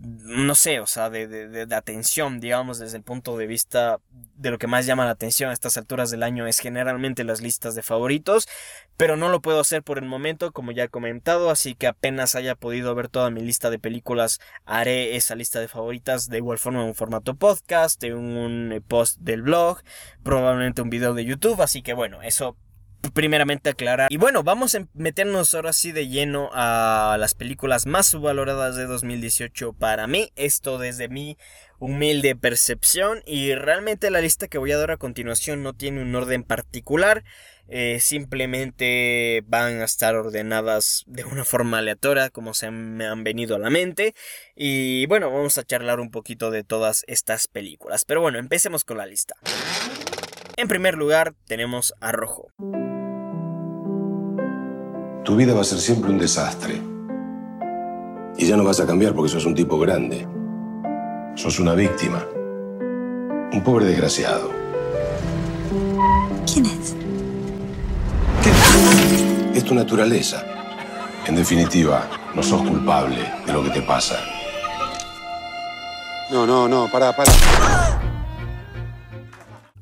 no 0.02 0.54
sé, 0.54 0.80
o 0.80 0.86
sea, 0.86 1.10
de, 1.10 1.26
de, 1.26 1.74
atención, 1.74 2.40
digamos, 2.40 2.78
desde 2.78 2.96
el 2.96 3.02
punto 3.02 3.36
de 3.36 3.46
vista 3.46 3.98
de 4.36 4.50
lo 4.50 4.58
que 4.58 4.66
más 4.66 4.86
llama 4.86 5.04
la 5.04 5.10
atención 5.10 5.50
a 5.50 5.52
estas 5.52 5.76
alturas 5.76 6.10
del 6.10 6.22
año 6.22 6.46
es 6.46 6.58
generalmente 6.58 7.24
las 7.24 7.42
listas 7.42 7.74
de 7.74 7.82
favoritos, 7.82 8.48
pero 8.96 9.16
no 9.16 9.28
lo 9.28 9.40
puedo 9.40 9.60
hacer 9.60 9.82
por 9.82 9.98
el 9.98 10.06
momento, 10.06 10.52
como 10.52 10.72
ya 10.72 10.84
he 10.84 10.88
comentado, 10.88 11.50
así 11.50 11.74
que 11.74 11.86
apenas 11.86 12.34
haya 12.34 12.54
podido 12.54 12.94
ver 12.94 13.08
toda 13.08 13.30
mi 13.30 13.42
lista 13.42 13.68
de 13.68 13.78
películas, 13.78 14.40
haré 14.64 15.16
esa 15.16 15.34
lista 15.34 15.60
de 15.60 15.68
favoritas 15.68 16.28
de 16.28 16.38
igual 16.38 16.58
forma 16.58 16.80
en 16.80 16.88
un 16.88 16.94
formato 16.94 17.34
podcast, 17.34 18.02
en 18.04 18.16
un 18.16 18.84
post 18.88 19.18
del 19.20 19.42
blog, 19.42 19.82
probablemente 20.22 20.82
un 20.82 20.90
video 20.90 21.12
de 21.14 21.24
YouTube, 21.24 21.60
así 21.60 21.82
que 21.82 21.92
bueno, 21.92 22.22
eso 22.22 22.56
primeramente 23.12 23.70
aclarar. 23.70 24.10
Y 24.10 24.16
bueno, 24.16 24.42
vamos 24.42 24.74
a 24.74 24.86
meternos 24.94 25.54
ahora 25.54 25.72
sí 25.72 25.92
de 25.92 26.08
lleno 26.08 26.50
a 26.52 27.16
las 27.18 27.34
películas 27.34 27.86
más 27.86 28.06
subvaloradas 28.06 28.76
de 28.76 28.86
2018 28.86 29.72
para 29.72 30.06
mí. 30.06 30.32
Esto 30.36 30.78
desde 30.78 31.08
mi 31.08 31.36
humilde 31.78 32.36
percepción 32.36 33.22
y 33.26 33.54
realmente 33.54 34.10
la 34.10 34.20
lista 34.20 34.48
que 34.48 34.58
voy 34.58 34.70
a 34.72 34.76
dar 34.76 34.90
a 34.90 34.98
continuación 34.98 35.62
no 35.62 35.72
tiene 35.72 36.02
un 36.02 36.14
orden 36.14 36.44
particular. 36.44 37.24
Eh, 37.72 38.00
simplemente 38.00 39.44
van 39.46 39.80
a 39.80 39.84
estar 39.84 40.16
ordenadas 40.16 41.04
de 41.06 41.22
una 41.22 41.44
forma 41.44 41.78
aleatoria 41.78 42.28
como 42.28 42.52
se 42.52 42.72
me 42.72 43.06
han 43.06 43.22
venido 43.22 43.54
a 43.54 43.60
la 43.60 43.70
mente 43.70 44.16
y 44.56 45.06
bueno 45.06 45.30
vamos 45.30 45.56
a 45.56 45.62
charlar 45.62 46.00
un 46.00 46.10
poquito 46.10 46.50
de 46.50 46.64
todas 46.64 47.04
estas 47.06 47.46
películas 47.46 48.04
pero 48.04 48.22
bueno 48.22 48.40
empecemos 48.40 48.82
con 48.82 48.98
la 48.98 49.06
lista 49.06 49.36
en 50.61 50.68
primer 50.68 50.94
lugar 50.94 51.35
tenemos 51.46 51.94
a 52.01 52.12
Rojo 52.12 52.49
tu 55.25 55.37
vida 55.37 55.55
va 55.55 55.62
a 55.62 55.64
ser 55.64 55.79
siempre 55.79 56.11
un 56.11 56.18
desastre 56.18 56.81
y 58.37 58.46
ya 58.46 58.57
no 58.57 58.64
vas 58.64 58.81
a 58.81 58.87
cambiar 58.87 59.14
porque 59.14 59.31
sos 59.31 59.46
un 59.46 59.55
tipo 59.55 59.79
grande 59.79 60.29
sos 61.35 61.59
una 61.61 61.75
víctima 61.75 62.27
un 63.53 63.62
pobre 63.64 63.87
desgraciado 63.87 64.61
¿Quién 66.53 66.66
es? 66.66 66.96
Es 69.55 69.64
tu 69.64 69.75
naturaleza. 69.75 70.44
En 71.27 71.37
definitiva, 71.37 72.09
no 72.35 72.42
sos 72.42 72.62
culpable 72.62 73.33
de 73.46 73.53
lo 73.53 73.62
que 73.62 73.70
te 73.70 73.83
pasa. 73.83 74.16
No, 76.31 76.46
no, 76.46 76.66
no, 76.66 76.88
para, 76.90 77.14
para. 77.14 77.31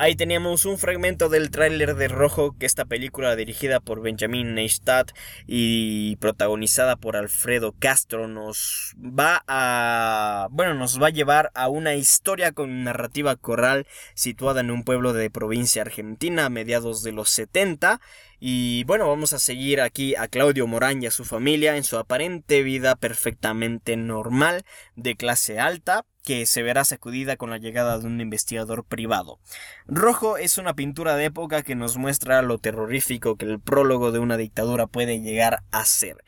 Ahí 0.01 0.15
teníamos 0.15 0.65
un 0.65 0.79
fragmento 0.79 1.29
del 1.29 1.51
tráiler 1.51 1.97
de 1.97 2.07
Rojo, 2.07 2.55
que 2.57 2.67
esta 2.67 2.85
película 2.85 3.35
dirigida 3.35 3.81
por 3.81 4.01
Benjamin 4.01 4.55
Neistat 4.55 5.11
y 5.45 6.15
protagonizada 6.17 6.95
por 6.95 7.17
Alfredo 7.17 7.75
Castro 7.77 8.29
nos 8.29 8.95
va 8.97 9.43
a 9.49 10.47
bueno, 10.53 10.75
nos 10.75 11.03
va 11.03 11.09
a 11.09 11.11
llevar 11.11 11.51
a 11.57 11.67
una 11.67 11.97
historia 11.97 12.53
con 12.53 12.85
narrativa 12.85 13.35
coral 13.35 13.89
situada 14.15 14.61
en 14.61 14.71
un 14.71 14.85
pueblo 14.85 15.13
de 15.15 15.31
provincia 15.31 15.83
argentina 15.83 16.47
a 16.47 16.49
mediados 16.49 17.03
de 17.03 17.11
los 17.11 17.31
70 17.31 18.01
y 18.41 18.85
bueno, 18.85 19.09
vamos 19.09 19.33
a 19.33 19.41
seguir 19.41 19.81
aquí 19.81 20.15
a 20.15 20.29
Claudio 20.29 20.67
Morán 20.67 21.03
y 21.03 21.07
a 21.07 21.11
su 21.11 21.25
familia 21.25 21.77
en 21.77 21.83
su 21.83 21.99
aparente 21.99 22.63
vida 22.63 22.95
perfectamente 22.95 23.97
normal 23.97 24.65
de 24.95 25.17
clase 25.17 25.59
alta, 25.59 26.05
que 26.23 26.47
se 26.47 26.63
verá 26.63 26.85
sacudida 26.85 27.37
con 27.37 27.51
la 27.51 27.59
llegada 27.59 27.99
de 27.99 28.07
un 28.07 28.21
investigador 28.21 28.85
privado. 28.85 29.41
Rojo 29.87 30.37
es 30.37 30.59
una 30.59 30.75
pintura 30.75 31.17
de 31.17 31.25
época 31.25 31.63
que 31.63 31.75
nos 31.75 31.97
muestra 31.97 32.43
lo 32.43 32.59
terrorífico 32.59 33.37
que 33.37 33.47
el 33.47 33.61
prólogo 33.61 34.13
de 34.13 34.21
una 34.21 34.37
dictadura 34.37 34.87
puede 34.87 35.21
llegar 35.21 35.65
a 35.73 35.85
ser. 35.85 36.19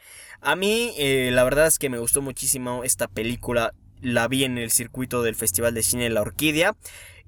A 0.41 0.57
mí, 0.57 0.95
eh, 0.99 1.31
la 1.33 1.45
verdad 1.45 1.67
es 1.67 1.79
que 1.79 1.91
me 1.91 1.99
gustó 1.99 2.23
muchísimo 2.23 2.83
esta 2.83 3.07
película. 3.07 3.75
La 4.01 4.27
vi 4.27 4.45
en 4.45 4.57
el 4.57 4.71
circuito 4.71 5.23
del 5.23 5.35
Festival 5.35 5.75
de 5.75 5.83
Cine 5.83 6.09
La 6.09 6.23
Orquídea 6.23 6.75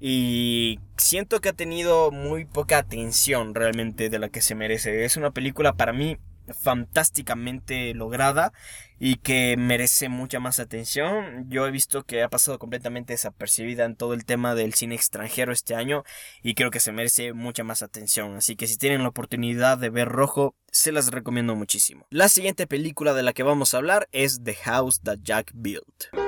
y 0.04 0.80
siento 0.96 1.40
que 1.40 1.50
ha 1.50 1.52
tenido 1.52 2.10
muy 2.10 2.44
poca 2.44 2.78
atención 2.78 3.54
realmente 3.54 4.10
de 4.10 4.18
la 4.18 4.30
que 4.30 4.40
se 4.40 4.56
merece. 4.56 5.04
Es 5.04 5.16
una 5.16 5.30
película 5.30 5.74
para 5.74 5.92
mí 5.92 6.18
fantásticamente 6.60 7.94
lograda 7.94 8.52
y 8.98 9.18
que 9.18 9.56
merece 9.56 10.08
mucha 10.08 10.40
más 10.40 10.58
atención. 10.58 11.48
Yo 11.48 11.68
he 11.68 11.70
visto 11.70 12.02
que 12.02 12.24
ha 12.24 12.28
pasado 12.28 12.58
completamente 12.58 13.12
desapercibida 13.12 13.84
en 13.84 13.94
todo 13.94 14.14
el 14.14 14.24
tema 14.24 14.56
del 14.56 14.74
cine 14.74 14.96
extranjero 14.96 15.52
este 15.52 15.76
año 15.76 16.02
y 16.42 16.54
creo 16.54 16.72
que 16.72 16.80
se 16.80 16.90
merece 16.90 17.32
mucha 17.32 17.62
más 17.62 17.84
atención. 17.84 18.34
Así 18.34 18.56
que 18.56 18.66
si 18.66 18.78
tienen 18.78 19.04
la 19.04 19.08
oportunidad 19.10 19.78
de 19.78 19.90
ver 19.90 20.08
Rojo, 20.08 20.56
se 20.72 20.90
las 20.90 21.12
recomiendo 21.12 21.54
muchísimo. 21.54 22.06
La 22.10 22.28
siguiente 22.28 22.66
película 22.66 23.14
de 23.14 23.22
la 23.22 23.32
que 23.32 23.44
vamos 23.44 23.72
a 23.72 23.76
hablar 23.76 24.08
es 24.10 24.42
The 24.42 24.54
House 24.54 25.00
That 25.02 25.18
Jack 25.22 25.52
Built. 25.54 26.21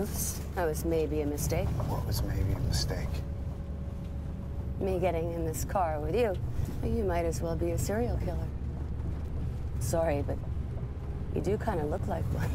Oops, 0.00 0.40
that 0.54 0.64
was 0.64 0.86
maybe 0.86 1.20
a 1.20 1.26
mistake. 1.26 1.68
What 1.86 2.06
was 2.06 2.22
maybe 2.22 2.52
a 2.54 2.60
mistake? 2.60 3.08
Me 4.80 4.98
getting 4.98 5.30
in 5.34 5.44
this 5.44 5.66
car 5.66 6.00
with 6.00 6.14
you. 6.14 6.34
You 6.82 7.04
might 7.04 7.26
as 7.26 7.42
well 7.42 7.54
be 7.54 7.72
a 7.72 7.78
serial 7.78 8.16
killer. 8.16 8.48
Sorry, 9.80 10.24
but 10.26 10.38
you 11.34 11.42
do 11.42 11.58
kind 11.58 11.80
of 11.80 11.90
look 11.90 12.06
like 12.08 12.24
one. 12.32 12.48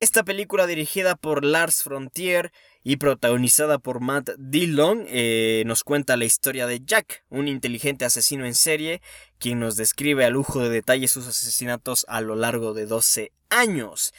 Esta 0.00 0.24
película 0.24 0.66
dirigida 0.66 1.14
por 1.14 1.44
Lars 1.44 1.82
Frontier 1.82 2.50
y 2.88 2.98
protagonizada 2.98 3.80
por 3.80 3.98
Matt 3.98 4.30
Dillon 4.38 5.06
eh, 5.08 5.64
nos 5.66 5.82
cuenta 5.82 6.16
la 6.16 6.24
historia 6.24 6.68
de 6.68 6.82
Jack, 6.84 7.24
un 7.30 7.48
inteligente 7.48 8.04
asesino 8.04 8.46
en 8.46 8.54
serie, 8.54 9.02
quien 9.40 9.58
nos 9.58 9.74
describe 9.74 10.24
a 10.24 10.30
lujo 10.30 10.60
de 10.60 10.68
detalles 10.68 11.10
sus 11.10 11.26
asesinatos 11.26 12.06
a 12.06 12.20
lo 12.20 12.36
largo 12.36 12.74
de 12.74 12.86
12 12.86 13.32
años. 13.50 14.14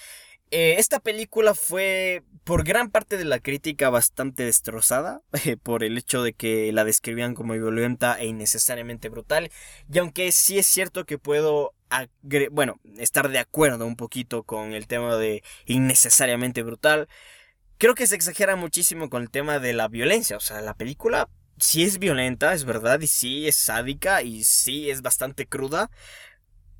Eh, 0.51 0.75
esta 0.79 0.99
película 0.99 1.53
fue 1.53 2.23
por 2.43 2.65
gran 2.65 2.91
parte 2.91 3.15
de 3.15 3.23
la 3.23 3.39
crítica 3.39 3.89
bastante 3.89 4.43
destrozada 4.43 5.21
por 5.63 5.85
el 5.85 5.97
hecho 5.97 6.21
de 6.21 6.33
que 6.33 6.69
la 6.73 6.83
describían 6.83 7.35
como 7.35 7.53
violenta 7.53 8.19
e 8.19 8.25
innecesariamente 8.25 9.07
brutal 9.07 9.49
y 9.89 9.99
aunque 9.99 10.29
sí 10.33 10.57
es 10.57 10.67
cierto 10.67 11.05
que 11.05 11.17
puedo 11.17 11.73
bueno 12.51 12.81
estar 12.97 13.29
de 13.29 13.39
acuerdo 13.39 13.85
un 13.85 13.95
poquito 13.95 14.43
con 14.43 14.73
el 14.73 14.87
tema 14.87 15.15
de 15.15 15.41
innecesariamente 15.65 16.63
brutal 16.63 17.07
creo 17.77 17.95
que 17.95 18.07
se 18.07 18.15
exagera 18.15 18.55
muchísimo 18.55 19.09
con 19.09 19.21
el 19.21 19.29
tema 19.29 19.59
de 19.59 19.73
la 19.73 19.87
violencia. 19.87 20.37
O 20.37 20.41
sea 20.41 20.61
la 20.61 20.73
película 20.73 21.29
sí 21.59 21.83
es 21.83 21.99
violenta 21.99 22.53
es 22.53 22.65
verdad 22.65 22.99
y 22.99 23.07
sí 23.07 23.47
es 23.47 23.55
sádica 23.55 24.21
y 24.21 24.43
sí 24.43 24.89
es 24.89 25.01
bastante 25.01 25.47
cruda 25.47 25.89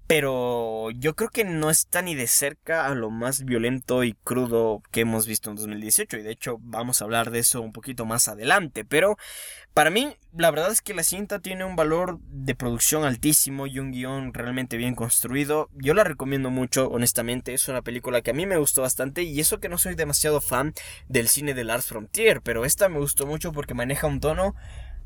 pero 0.07 0.89
yo 0.91 1.17
creo 1.17 1.29
que 1.29 1.43
no 1.43 1.69
está 1.69 2.01
ni 2.01 2.15
de 2.15 2.27
cerca 2.27 2.87
a 2.87 2.95
lo 2.95 3.09
más 3.09 3.43
violento 3.43 4.05
y 4.05 4.13
crudo 4.23 4.81
que 4.89 5.01
hemos 5.01 5.27
visto 5.27 5.49
en 5.49 5.57
2018. 5.57 6.17
Y 6.17 6.21
de 6.21 6.31
hecho 6.31 6.57
vamos 6.61 7.01
a 7.01 7.05
hablar 7.05 7.29
de 7.29 7.39
eso 7.39 7.61
un 7.61 7.73
poquito 7.73 8.05
más 8.05 8.29
adelante. 8.29 8.85
Pero 8.85 9.17
para 9.73 9.89
mí 9.89 10.15
la 10.31 10.49
verdad 10.49 10.71
es 10.71 10.81
que 10.81 10.93
la 10.93 11.03
cinta 11.03 11.39
tiene 11.39 11.65
un 11.65 11.75
valor 11.75 12.19
de 12.21 12.55
producción 12.55 13.03
altísimo 13.03 13.67
y 13.67 13.79
un 13.79 13.91
guion 13.91 14.33
realmente 14.33 14.77
bien 14.77 14.95
construido. 14.95 15.69
Yo 15.73 15.93
la 15.93 16.05
recomiendo 16.05 16.51
mucho, 16.51 16.87
honestamente. 16.87 17.53
Es 17.53 17.67
una 17.67 17.81
película 17.81 18.21
que 18.21 18.31
a 18.31 18.35
mí 18.35 18.45
me 18.45 18.57
gustó 18.57 18.83
bastante. 18.83 19.23
Y 19.23 19.41
eso 19.41 19.59
que 19.59 19.67
no 19.67 19.77
soy 19.77 19.95
demasiado 19.95 20.39
fan 20.39 20.73
del 21.09 21.27
cine 21.27 21.53
de 21.53 21.65
Lars 21.65 21.87
Frontier. 21.87 22.41
Pero 22.41 22.63
esta 22.63 22.87
me 22.87 22.99
gustó 22.99 23.27
mucho 23.27 23.51
porque 23.51 23.73
maneja 23.73 24.07
un 24.07 24.21
tono 24.21 24.55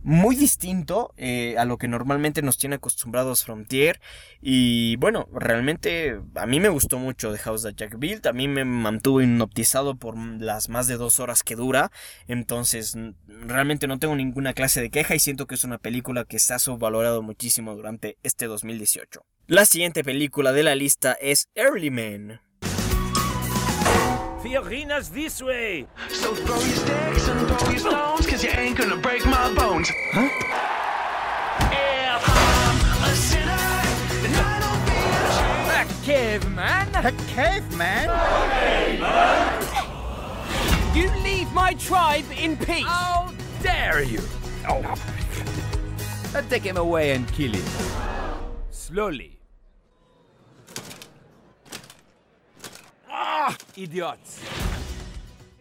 muy 0.04 0.36
distinto 0.36 1.14
eh, 1.18 1.56
a 1.58 1.66
lo 1.66 1.78
que 1.78 1.88
normalmente 1.88 2.42
nos 2.42 2.58
tiene 2.58 2.76
acostumbrados 2.76 3.44
Frontier. 3.44 4.00
Y 4.42 4.96
bueno, 4.98 5.28
realmente 5.34 6.20
a 6.36 6.46
mí 6.46 6.60
me 6.60 6.70
gustó 6.70 6.98
mucho 6.98 7.32
The 7.32 7.40
House 7.40 7.66
of 7.66 7.76
Jack 7.76 7.98
Built. 7.98 8.26
A 8.26 8.34
mí 8.34 8.48
me 8.48 8.66
mantuvo 8.66 9.22
hipnotizado 9.22 9.96
por 9.96 10.18
las 10.18 10.70
más 10.70 10.88
de 10.88 10.98
dos 10.98 11.20
horas 11.20 11.44
que 11.44 11.56
dura. 11.56 11.92
Entonces, 12.28 12.98
realmente 13.28 13.88
no 13.88 14.00
tengo 14.00 14.16
ninguna 14.16 14.54
clase 14.54 14.82
de 14.82 14.90
queja 14.90 15.16
y 15.16 15.20
siento 15.20 15.48
que 15.48 15.56
es 15.56 15.64
una 15.64 15.78
película 15.78 16.26
que 16.26 16.40
se 16.40 16.54
ha 16.54 16.60
subvalorado 16.60 17.22
muchísimo 17.22 17.76
durante 17.76 18.18
este 18.24 18.48
2018. 18.48 19.24
La 19.48 19.66
siguiente 19.66 20.04
película 20.04 20.52
de 20.52 20.64
la 20.64 20.76
lista 20.76 21.14
es 21.14 21.50
Early 21.56 21.92
Man. 21.92 22.51
Fiorina's 24.42 25.10
this 25.10 25.42
way. 25.42 25.86
So 26.10 26.34
throw 26.34 26.56
your 26.56 26.76
sticks 26.76 27.28
and 27.28 27.48
throw 27.48 27.70
your 27.70 27.80
stones, 27.80 28.26
cause 28.26 28.44
you 28.44 28.50
ain't 28.50 28.76
gonna 28.76 28.98
break 28.98 29.24
my 29.26 29.54
bones. 29.54 29.88
Huh? 30.14 30.30
If 31.72 32.24
I'm 32.28 32.78
a 33.04 33.16
sinner, 33.16 33.70
then 34.24 34.34
I 34.44 34.60
don't 34.66 34.82
feel 34.90 35.82
A 35.82 35.86
caveman? 36.04 36.88
A 36.96 37.12
caveman? 37.28 38.10
You 40.96 41.10
leave 41.24 41.52
my 41.54 41.74
tribe 41.76 42.26
in 42.36 42.58
peace. 42.58 42.86
How 42.86 43.32
dare 43.62 44.02
you? 44.02 44.22
Oh. 44.68 44.84
I'll 46.34 46.44
take 46.44 46.64
him 46.64 46.78
away 46.78 47.12
and 47.12 47.32
kill 47.32 47.54
him. 47.54 47.66
Slowly. 48.72 49.41
Idiots. 53.76 54.38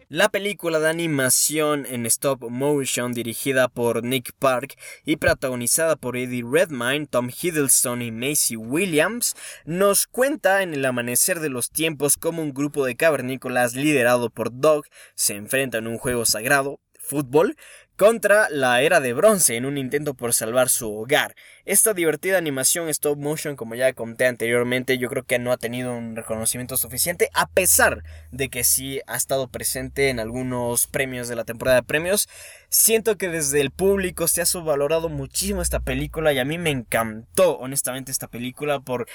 La 0.07 0.29
película 0.29 0.79
de 0.79 0.89
animación 0.89 1.85
en 1.89 2.05
stop 2.05 2.49
motion 2.49 3.13
dirigida 3.13 3.69
por 3.69 4.03
Nick 4.03 4.33
Park 4.37 4.77
y 5.05 5.15
protagonizada 5.15 5.95
por 5.95 6.17
Eddie 6.17 6.43
Redmayne, 6.45 7.07
Tom 7.07 7.29
Hiddleston 7.29 8.01
y 8.01 8.11
Macy 8.11 8.57
Williams 8.57 9.35
nos 9.65 10.07
cuenta 10.07 10.63
en 10.63 10.73
el 10.73 10.85
amanecer 10.85 11.39
de 11.39 11.49
los 11.49 11.71
tiempos 11.71 12.17
cómo 12.17 12.41
un 12.41 12.53
grupo 12.53 12.85
de 12.85 12.95
cavernícolas 12.95 13.73
liderado 13.73 14.29
por 14.29 14.51
Dog 14.51 14.85
se 15.15 15.35
enfrenta 15.35 15.77
en 15.77 15.87
un 15.87 15.97
juego 15.97 16.25
sagrado, 16.25 16.81
fútbol, 16.99 17.55
contra 18.01 18.49
la 18.49 18.81
era 18.81 18.99
de 18.99 19.13
bronce 19.13 19.57
en 19.57 19.63
un 19.63 19.77
intento 19.77 20.15
por 20.15 20.33
salvar 20.33 20.69
su 20.69 20.91
hogar. 20.91 21.35
Esta 21.65 21.93
divertida 21.93 22.39
animación 22.39 22.89
stop 22.89 23.19
motion, 23.19 23.55
como 23.55 23.75
ya 23.75 23.93
conté 23.93 24.25
anteriormente, 24.25 24.97
yo 24.97 25.07
creo 25.07 25.21
que 25.21 25.37
no 25.37 25.51
ha 25.51 25.57
tenido 25.57 25.95
un 25.95 26.15
reconocimiento 26.15 26.77
suficiente, 26.77 27.29
a 27.35 27.45
pesar 27.45 28.01
de 28.31 28.49
que 28.49 28.63
sí 28.63 29.01
ha 29.05 29.15
estado 29.15 29.49
presente 29.49 30.09
en 30.09 30.19
algunos 30.19 30.87
premios 30.87 31.27
de 31.27 31.35
la 31.35 31.43
temporada 31.43 31.81
de 31.81 31.83
premios. 31.83 32.27
Siento 32.69 33.19
que 33.19 33.29
desde 33.29 33.61
el 33.61 33.69
público 33.69 34.27
se 34.27 34.41
ha 34.41 34.47
subvalorado 34.47 35.07
muchísimo 35.07 35.61
esta 35.61 35.79
película 35.79 36.33
y 36.33 36.39
a 36.39 36.45
mí 36.45 36.57
me 36.57 36.71
encantó 36.71 37.59
honestamente 37.59 38.11
esta 38.11 38.27
película 38.27 38.79
por 38.79 39.05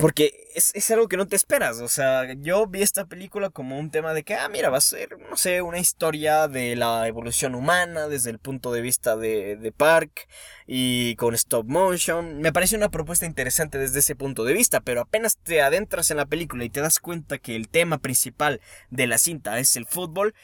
porque 0.00 0.48
es, 0.54 0.90
algo 0.90 1.08
que 1.08 1.18
no 1.18 1.28
te 1.28 1.36
esperas. 1.36 1.80
O 1.80 1.88
sea, 1.88 2.32
yo 2.34 2.66
vi 2.66 2.82
esta 2.82 3.04
película 3.04 3.50
como 3.50 3.78
un 3.78 3.90
tema 3.90 4.14
de 4.14 4.22
que, 4.22 4.34
ah, 4.34 4.48
mira, 4.48 4.70
va 4.70 4.78
a 4.78 4.80
ser, 4.80 5.18
no 5.28 5.36
sé, 5.36 5.60
una 5.60 5.78
historia 5.78 6.48
de 6.48 6.74
la 6.74 7.06
evolución 7.06 7.54
humana 7.54 8.08
desde 8.08 8.30
el 8.30 8.38
punto 8.38 8.72
de 8.72 8.80
vista 8.80 9.16
de, 9.16 9.56
de 9.56 9.72
Park 9.72 10.26
y 10.66 11.16
con 11.16 11.34
stop 11.34 11.66
motion. 11.66 12.40
Me 12.40 12.52
parece 12.52 12.76
una 12.76 12.90
propuesta 12.90 13.26
interesante 13.26 13.78
desde 13.78 13.98
ese 13.98 14.16
punto 14.16 14.44
de 14.44 14.54
vista, 14.54 14.80
pero 14.80 15.02
apenas 15.02 15.36
te 15.36 15.60
adentras 15.60 16.10
en 16.10 16.16
la 16.16 16.26
película 16.26 16.64
y 16.64 16.70
te 16.70 16.80
das 16.80 16.98
cuenta 16.98 17.38
que 17.38 17.54
el 17.54 17.68
tema 17.68 17.98
principal 17.98 18.60
de 18.88 19.06
la 19.06 19.18
cinta 19.18 19.58
es 19.58 19.76
el 19.76 19.86
fútbol, 19.86 20.34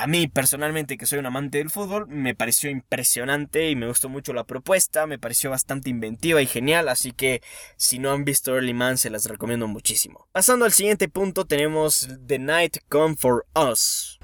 a 0.00 0.06
mí 0.06 0.28
personalmente, 0.28 0.96
que 0.96 1.04
soy 1.04 1.18
un 1.18 1.26
amante 1.26 1.58
del 1.58 1.68
fútbol, 1.68 2.06
me 2.08 2.34
pareció 2.34 2.70
impresionante 2.70 3.68
y 3.68 3.76
me 3.76 3.86
gustó 3.86 4.08
mucho 4.08 4.32
la 4.32 4.44
propuesta, 4.44 5.06
me 5.06 5.18
pareció 5.18 5.50
bastante 5.50 5.90
inventiva 5.90 6.40
y 6.40 6.46
genial, 6.46 6.88
así 6.88 7.12
que 7.12 7.42
si 7.76 7.98
no 7.98 8.10
han 8.10 8.24
visto 8.24 8.54
Early 8.54 8.72
Man 8.72 8.96
se 8.96 9.10
las 9.10 9.26
recomiendo 9.26 9.68
muchísimo. 9.68 10.26
Pasando 10.32 10.64
al 10.64 10.72
siguiente 10.72 11.08
punto 11.08 11.44
tenemos 11.44 12.08
The 12.26 12.38
Night 12.38 12.78
Come 12.88 13.16
For 13.16 13.44
Us. 13.54 14.18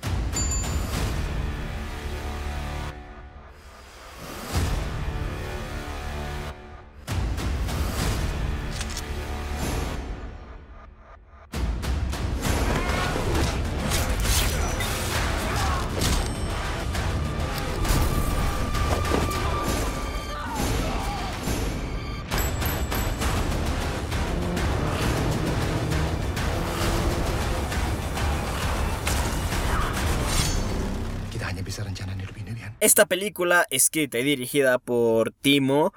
Esta 32.81 33.07
película, 33.07 33.67
escrita 33.71 34.19
y 34.19 34.25
dirigida 34.25 34.79
por 34.79 35.33
Timo 35.33 35.93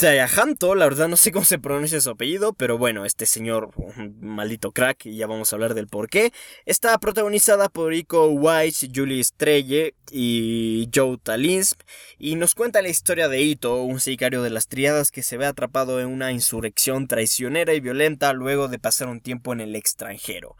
Tayahanto, 0.00 0.74
la 0.76 0.86
verdad 0.86 1.08
no 1.08 1.18
sé 1.18 1.30
cómo 1.30 1.44
se 1.44 1.58
pronuncia 1.58 2.00
su 2.00 2.08
apellido, 2.08 2.54
pero 2.54 2.78
bueno, 2.78 3.04
este 3.04 3.26
señor, 3.26 3.68
un 3.76 4.16
maldito 4.22 4.72
crack, 4.72 5.04
y 5.04 5.16
ya 5.16 5.26
vamos 5.26 5.52
a 5.52 5.56
hablar 5.56 5.74
del 5.74 5.88
por 5.88 6.08
qué. 6.08 6.32
Está 6.64 6.96
protagonizada 6.96 7.68
por 7.68 7.92
Iko 7.92 8.28
Weiss, 8.28 8.88
Julie 8.94 9.20
Estrelle 9.20 9.94
y 10.10 10.88
Joe 10.94 11.18
Talinsp, 11.22 11.82
y 12.18 12.36
nos 12.36 12.54
cuenta 12.54 12.80
la 12.80 12.88
historia 12.88 13.28
de 13.28 13.42
Ito, 13.42 13.82
un 13.82 14.00
sicario 14.00 14.42
de 14.42 14.48
las 14.48 14.68
triadas 14.68 15.10
que 15.10 15.22
se 15.22 15.36
ve 15.36 15.44
atrapado 15.44 16.00
en 16.00 16.06
una 16.06 16.32
insurrección 16.32 17.06
traicionera 17.06 17.74
y 17.74 17.80
violenta 17.80 18.32
luego 18.32 18.68
de 18.68 18.78
pasar 18.78 19.08
un 19.08 19.20
tiempo 19.20 19.52
en 19.52 19.60
el 19.60 19.76
extranjero. 19.76 20.56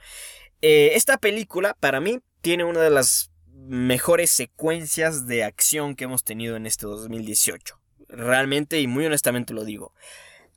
Eh, 0.60 0.90
esta 0.96 1.16
película, 1.16 1.74
para 1.80 2.02
mí, 2.02 2.20
tiene 2.42 2.64
una 2.64 2.80
de 2.80 2.90
las 2.90 3.29
mejores 3.68 4.30
secuencias 4.30 5.26
de 5.26 5.44
acción 5.44 5.94
que 5.94 6.04
hemos 6.04 6.24
tenido 6.24 6.56
en 6.56 6.66
este 6.66 6.86
2018. 6.86 7.78
Realmente 8.08 8.80
y 8.80 8.86
muy 8.86 9.06
honestamente 9.06 9.54
lo 9.54 9.64
digo. 9.64 9.92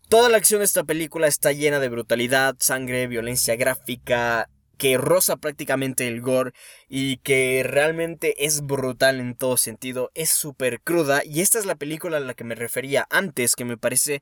Toda 0.10 0.30
la 0.30 0.38
acción 0.38 0.60
de 0.60 0.66
esta 0.66 0.84
película 0.84 1.28
está 1.28 1.52
llena 1.52 1.80
de 1.80 1.90
brutalidad, 1.90 2.56
sangre, 2.60 3.08
violencia 3.08 3.56
gráfica, 3.56 4.50
que 4.78 4.98
roza 4.98 5.38
prácticamente 5.38 6.08
el 6.08 6.22
gore 6.22 6.52
y 6.90 7.18
que 7.18 7.64
realmente 7.66 8.46
es 8.46 8.62
brutal 8.62 9.20
en 9.20 9.36
todo 9.36 9.58
sentido, 9.58 10.12
es 10.14 10.30
súper 10.30 10.82
cruda 10.82 11.22
y 11.24 11.42
esta 11.42 11.60
es 11.60 11.66
la 11.66 11.76
película 11.76 12.18
a 12.18 12.20
la 12.20 12.34
que 12.34 12.44
me 12.44 12.56
refería 12.56 13.08
antes, 13.10 13.56
que 13.56 13.66
me 13.66 13.78
parece 13.78 14.22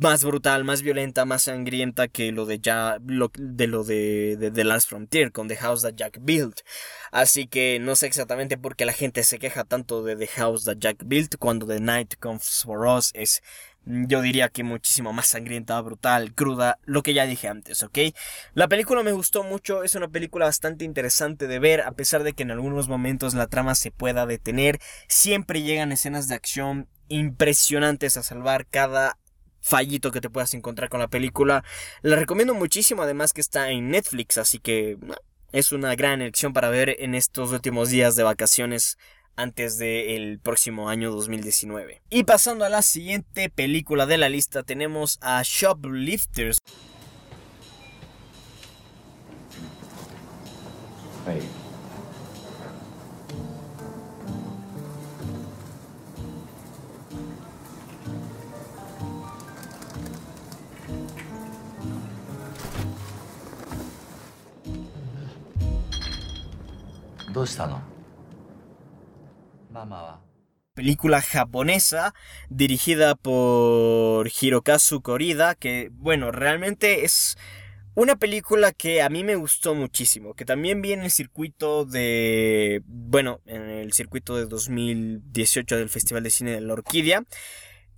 más 0.00 0.24
brutal, 0.24 0.64
más 0.64 0.82
violenta, 0.82 1.24
más 1.24 1.44
sangrienta 1.44 2.08
que 2.08 2.32
lo 2.32 2.46
de 2.46 2.58
ya 2.58 2.98
de 2.98 3.66
lo 3.66 3.84
de, 3.84 4.50
The 4.52 4.64
Last 4.64 4.88
Frontier 4.88 5.30
con 5.30 5.48
The 5.48 5.56
House 5.56 5.82
That 5.82 5.94
Jack 5.94 6.18
Built. 6.20 6.60
Así 7.12 7.46
que 7.46 7.78
no 7.80 7.96
sé 7.96 8.06
exactamente 8.06 8.56
por 8.56 8.76
qué 8.76 8.84
la 8.84 8.92
gente 8.92 9.22
se 9.24 9.38
queja 9.38 9.64
tanto 9.64 10.02
de 10.02 10.16
The 10.16 10.26
House 10.28 10.64
That 10.64 10.78
Jack 10.78 11.04
Built 11.04 11.36
cuando 11.38 11.66
The 11.66 11.80
Night 11.80 12.14
Comes 12.18 12.62
for 12.64 12.86
Us 12.86 13.10
es 13.14 13.42
yo 13.84 14.20
diría 14.20 14.50
que 14.50 14.62
muchísimo 14.62 15.12
más 15.12 15.28
sangrienta, 15.28 15.80
brutal, 15.80 16.34
cruda, 16.34 16.78
lo 16.84 17.02
que 17.02 17.14
ya 17.14 17.26
dije 17.26 17.48
antes, 17.48 17.82
¿ok? 17.82 17.98
La 18.52 18.68
película 18.68 19.02
me 19.02 19.12
gustó 19.12 19.42
mucho, 19.42 19.82
es 19.82 19.94
una 19.94 20.08
película 20.08 20.44
bastante 20.44 20.84
interesante 20.84 21.46
de 21.46 21.58
ver, 21.58 21.80
a 21.80 21.92
pesar 21.92 22.22
de 22.22 22.34
que 22.34 22.42
en 22.42 22.50
algunos 22.50 22.88
momentos 22.88 23.32
la 23.32 23.46
trama 23.46 23.74
se 23.74 23.90
pueda 23.90 24.26
detener, 24.26 24.78
siempre 25.08 25.62
llegan 25.62 25.92
escenas 25.92 26.28
de 26.28 26.34
acción 26.34 26.88
impresionantes 27.08 28.16
a 28.16 28.22
salvar 28.22 28.66
cada 28.66 29.18
fallito 29.60 30.10
que 30.10 30.20
te 30.20 30.30
puedas 30.30 30.54
encontrar 30.54 30.88
con 30.88 31.00
la 31.00 31.08
película. 31.08 31.64
La 32.02 32.16
recomiendo 32.16 32.54
muchísimo, 32.54 33.02
además 33.02 33.32
que 33.32 33.40
está 33.40 33.70
en 33.70 33.90
Netflix, 33.90 34.38
así 34.38 34.58
que 34.58 34.98
es 35.52 35.72
una 35.72 35.94
gran 35.94 36.20
elección 36.20 36.52
para 36.52 36.68
ver 36.68 36.96
en 37.00 37.14
estos 37.14 37.52
últimos 37.52 37.90
días 37.90 38.16
de 38.16 38.22
vacaciones 38.22 38.98
antes 39.36 39.78
del 39.78 40.38
próximo 40.38 40.88
año 40.88 41.10
2019. 41.10 42.02
Y 42.10 42.24
pasando 42.24 42.64
a 42.64 42.68
la 42.68 42.82
siguiente 42.82 43.48
película 43.48 44.06
de 44.06 44.18
la 44.18 44.28
lista 44.28 44.62
tenemos 44.62 45.18
a 45.22 45.42
Shoplifters. 45.44 46.58
Película 70.74 71.20
japonesa 71.20 72.14
dirigida 72.48 73.14
por 73.14 74.28
Hirokazu 74.28 75.02
Korida, 75.02 75.54
que 75.54 75.90
bueno, 75.92 76.32
realmente 76.32 77.04
es 77.04 77.36
una 77.94 78.16
película 78.16 78.72
que 78.72 79.02
a 79.02 79.08
mí 79.08 79.24
me 79.24 79.36
gustó 79.36 79.74
muchísimo, 79.74 80.34
que 80.34 80.44
también 80.44 80.80
vi 80.80 80.92
en 80.92 81.02
el 81.02 81.10
circuito 81.10 81.84
de, 81.84 82.82
bueno, 82.86 83.40
en 83.46 83.62
el 83.62 83.92
circuito 83.92 84.36
de 84.36 84.46
2018 84.46 85.76
del 85.76 85.88
Festival 85.88 86.22
de 86.22 86.30
Cine 86.30 86.52
de 86.52 86.60
la 86.60 86.72
Orquídea. 86.72 87.24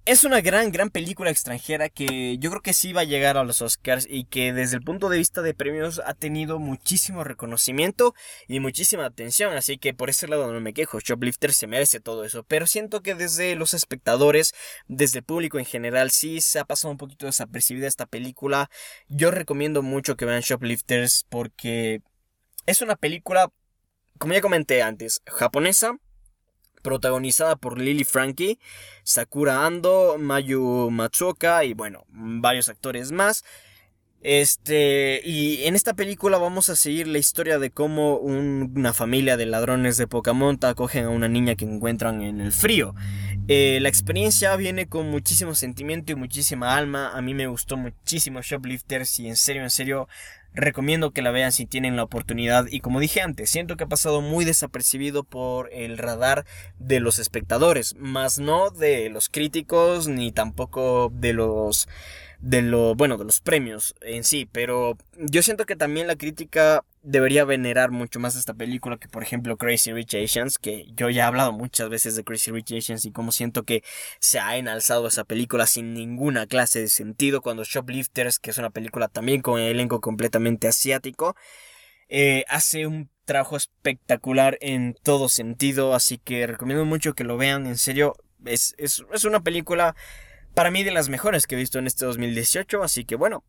Es 0.04 0.24
una 0.24 0.40
gran, 0.40 0.72
gran 0.72 0.90
película 0.90 1.30
extranjera 1.30 1.88
que 1.88 2.36
yo 2.38 2.50
creo 2.50 2.60
que 2.60 2.72
sí 2.72 2.92
va 2.92 3.02
a 3.02 3.04
llegar 3.04 3.36
a 3.36 3.44
los 3.44 3.62
Oscars 3.62 4.04
y 4.10 4.24
que 4.24 4.52
desde 4.52 4.76
el 4.76 4.82
punto 4.82 5.08
de 5.08 5.18
vista 5.18 5.42
de 5.42 5.54
premios 5.54 6.02
ha 6.04 6.14
tenido 6.14 6.58
muchísimo 6.58 7.22
reconocimiento 7.22 8.12
y 8.48 8.58
muchísima 8.58 9.04
atención, 9.04 9.56
así 9.56 9.78
que 9.78 9.94
por 9.94 10.10
ese 10.10 10.26
lado 10.26 10.52
no 10.52 10.60
me 10.60 10.74
quejo, 10.74 10.98
Shoplifter 10.98 11.52
se 11.52 11.68
merece 11.68 12.00
todo 12.00 12.24
eso, 12.24 12.42
pero 12.42 12.66
siento 12.66 13.00
que 13.00 13.14
desde 13.14 13.54
los 13.54 13.74
espectadores, 13.74 14.54
desde 14.88 15.20
el 15.20 15.24
público 15.24 15.60
en 15.60 15.66
general, 15.66 16.10
sí 16.10 16.40
se 16.40 16.58
ha 16.58 16.64
pasado 16.64 16.90
un 16.90 16.98
poquito 16.98 17.26
desapercibida 17.26 17.86
esta 17.86 18.06
película. 18.06 18.70
Yo 19.06 19.30
recomiendo 19.30 19.82
mucho 19.82 20.16
que 20.16 20.24
vean 20.24 20.40
Shoplifters 20.40 21.26
porque 21.28 22.02
es 22.66 22.82
una 22.82 22.96
película, 22.96 23.52
como 24.18 24.34
ya 24.34 24.40
comenté 24.40 24.82
antes, 24.82 25.22
japonesa 25.26 25.96
protagonizada 26.82 27.56
por 27.56 27.80
Lily 27.80 28.04
Frankie, 28.04 28.58
Sakura 29.04 29.64
Ando, 29.64 30.16
Mayu 30.18 30.90
Matsuoka 30.90 31.64
y 31.64 31.74
bueno, 31.74 32.04
varios 32.08 32.68
actores 32.68 33.12
más. 33.12 33.44
Este, 34.24 35.20
y 35.24 35.64
en 35.64 35.74
esta 35.74 35.94
película 35.94 36.38
vamos 36.38 36.70
a 36.70 36.76
seguir 36.76 37.08
la 37.08 37.18
historia 37.18 37.58
de 37.58 37.70
cómo 37.70 38.18
una 38.18 38.92
familia 38.92 39.36
de 39.36 39.46
ladrones 39.46 39.96
de 39.96 40.06
Pokémon 40.06 40.58
acogen 40.62 41.06
a 41.06 41.08
una 41.08 41.28
niña 41.28 41.56
que 41.56 41.64
encuentran 41.64 42.22
en 42.22 42.40
el 42.40 42.52
frío. 42.52 42.94
Eh, 43.48 43.80
la 43.82 43.88
experiencia 43.88 44.54
viene 44.54 44.86
con 44.86 45.10
muchísimo 45.10 45.56
sentimiento 45.56 46.12
y 46.12 46.14
muchísima 46.14 46.76
alma. 46.76 47.10
A 47.12 47.20
mí 47.20 47.34
me 47.34 47.48
gustó 47.48 47.76
muchísimo 47.76 48.42
Shoplifters 48.42 49.18
y 49.18 49.26
en 49.26 49.36
serio, 49.36 49.62
en 49.64 49.70
serio, 49.70 50.08
Recomiendo 50.54 51.12
que 51.12 51.22
la 51.22 51.30
vean 51.30 51.52
si 51.52 51.64
tienen 51.66 51.96
la 51.96 52.02
oportunidad. 52.02 52.66
Y 52.70 52.80
como 52.80 53.00
dije 53.00 53.20
antes, 53.20 53.48
siento 53.48 53.76
que 53.76 53.84
ha 53.84 53.88
pasado 53.88 54.20
muy 54.20 54.44
desapercibido 54.44 55.24
por 55.24 55.72
el 55.72 55.96
radar 55.96 56.44
de 56.78 57.00
los 57.00 57.18
espectadores, 57.18 57.96
más 57.96 58.38
no 58.38 58.70
de 58.70 59.08
los 59.08 59.28
críticos 59.28 60.08
ni 60.08 60.30
tampoco 60.30 61.10
de 61.14 61.32
los 61.32 61.88
de 62.42 62.60
lo, 62.60 62.96
bueno, 62.96 63.16
de 63.18 63.24
los 63.24 63.40
premios 63.40 63.94
en 64.00 64.24
sí, 64.24 64.48
pero 64.50 64.98
yo 65.16 65.42
siento 65.42 65.64
que 65.64 65.76
también 65.76 66.08
la 66.08 66.16
crítica 66.16 66.84
debería 67.02 67.44
venerar 67.44 67.92
mucho 67.92 68.18
más 68.18 68.34
esta 68.34 68.52
película 68.52 68.96
que 68.96 69.08
por 69.08 69.22
ejemplo 69.22 69.56
Crazy 69.56 69.92
Rich 69.92 70.16
Asians, 70.16 70.58
que 70.58 70.86
yo 70.96 71.08
ya 71.08 71.22
he 71.22 71.26
hablado 71.26 71.52
muchas 71.52 71.88
veces 71.88 72.16
de 72.16 72.24
Crazy 72.24 72.50
Rich 72.50 72.72
Asians 72.72 73.04
y 73.04 73.12
cómo 73.12 73.30
siento 73.30 73.62
que 73.62 73.84
se 74.18 74.40
ha 74.40 74.56
enalzado 74.56 75.06
esa 75.06 75.22
película 75.22 75.66
sin 75.66 75.94
ninguna 75.94 76.48
clase 76.48 76.80
de 76.80 76.88
sentido, 76.88 77.42
cuando 77.42 77.62
Shoplifters, 77.62 78.40
que 78.40 78.50
es 78.50 78.58
una 78.58 78.70
película 78.70 79.06
también 79.06 79.40
con 79.40 79.60
el 79.60 79.68
elenco 79.68 80.00
completamente 80.00 80.66
asiático, 80.66 81.36
eh, 82.08 82.44
hace 82.48 82.88
un 82.88 83.08
trabajo 83.24 83.56
espectacular 83.56 84.58
en 84.60 84.96
todo 85.00 85.28
sentido, 85.28 85.94
así 85.94 86.18
que 86.18 86.48
recomiendo 86.48 86.84
mucho 86.84 87.14
que 87.14 87.22
lo 87.22 87.36
vean, 87.36 87.68
en 87.68 87.78
serio, 87.78 88.16
es, 88.44 88.74
es, 88.78 89.04
es 89.12 89.24
una 89.24 89.44
película 89.44 89.94
para 90.54 90.70
mí 90.70 90.82
de 90.82 90.90
las 90.90 91.08
mejores 91.08 91.46
que 91.46 91.54
he 91.54 91.58
visto 91.58 91.78
en 91.78 91.86
este 91.86 92.04
2018, 92.04 92.82
así 92.82 93.04
que 93.04 93.16
bueno, 93.16 93.44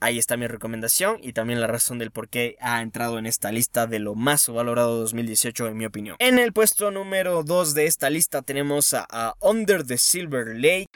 ahí 0.00 0.18
está 0.18 0.36
mi 0.36 0.46
recomendación 0.46 1.18
y 1.22 1.32
también 1.32 1.60
la 1.60 1.66
razón 1.66 1.98
del 1.98 2.10
por 2.10 2.28
qué 2.28 2.56
ha 2.60 2.82
entrado 2.82 3.18
en 3.18 3.26
esta 3.26 3.52
lista 3.52 3.86
de 3.86 3.98
lo 3.98 4.14
más 4.14 4.48
valorado 4.48 4.98
2018 4.98 5.68
en 5.68 5.76
mi 5.76 5.86
opinión. 5.86 6.16
En 6.18 6.38
el 6.38 6.52
puesto 6.52 6.90
número 6.90 7.42
2 7.42 7.74
de 7.74 7.86
esta 7.86 8.10
lista 8.10 8.42
tenemos 8.42 8.94
a, 8.94 9.06
a 9.10 9.34
Under 9.40 9.84
the 9.84 9.98
Silver 9.98 10.56
Lake. 10.56 10.88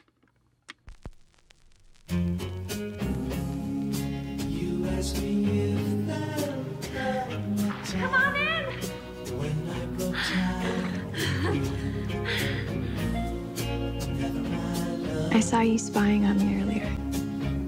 I 15.35 15.40
saw 15.40 15.61
you 15.61 15.79
spying 15.79 16.27
on 16.27 16.37
me 16.37 16.61
earlier. 16.61 16.90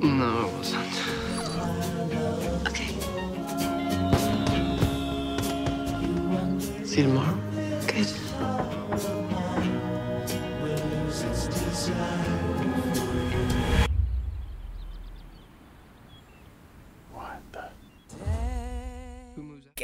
No, 0.02 0.48
it 0.48 0.52
wasn't. 0.52 0.84
Okay. 2.68 2.92
See 6.84 7.00
you 7.00 7.06
tomorrow. 7.06 7.38
Good. 7.86 8.08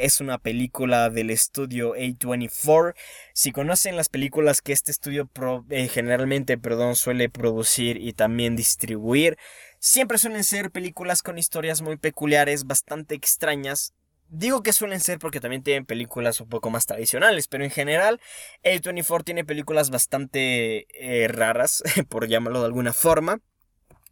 Es 0.01 0.19
una 0.19 0.37
película 0.37 1.09
del 1.09 1.29
estudio 1.29 1.95
A24. 1.95 2.93
Si 3.33 3.51
conocen 3.51 3.95
las 3.95 4.09
películas 4.09 4.61
que 4.61 4.73
este 4.73 4.91
estudio 4.91 5.29
eh, 5.69 5.87
generalmente 5.87 6.57
perdón, 6.57 6.95
suele 6.95 7.29
producir 7.29 7.97
y 7.97 8.13
también 8.13 8.55
distribuir, 8.55 9.37
siempre 9.79 10.17
suelen 10.17 10.43
ser 10.43 10.71
películas 10.71 11.21
con 11.21 11.37
historias 11.37 11.81
muy 11.81 11.97
peculiares, 11.97 12.65
bastante 12.65 13.15
extrañas. 13.15 13.93
Digo 14.27 14.63
que 14.63 14.73
suelen 14.73 15.01
ser 15.01 15.19
porque 15.19 15.41
también 15.41 15.61
tienen 15.61 15.85
películas 15.85 16.39
un 16.39 16.47
poco 16.49 16.69
más 16.69 16.85
tradicionales, 16.85 17.47
pero 17.47 17.63
en 17.63 17.71
general 17.71 18.21
A24 18.63 19.23
tiene 19.23 19.43
películas 19.43 19.89
bastante 19.89 20.87
eh, 20.93 21.27
raras, 21.27 21.83
por 22.09 22.27
llamarlo 22.27 22.59
de 22.61 22.67
alguna 22.67 22.93
forma. 22.93 23.39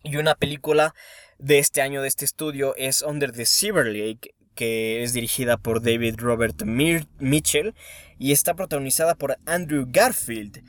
Y 0.04 0.18
una 0.18 0.36
película 0.36 0.94
de 1.40 1.60
este 1.60 1.82
año 1.82 2.02
de 2.02 2.10
este 2.10 2.26
estudio 2.26 2.76
es 2.76 3.02
Under 3.02 3.32
the 3.32 3.46
Silver 3.46 3.86
Lake, 3.86 4.36
que 4.60 5.04
es 5.04 5.14
dirigida 5.14 5.56
por 5.56 5.82
David 5.82 6.16
Robert 6.18 6.64
Mitchell 6.64 7.74
y 8.18 8.34
está 8.34 8.56
protagonizada 8.56 9.16
por 9.16 9.38
Andrew 9.46 9.86
Garfield. 9.88 10.62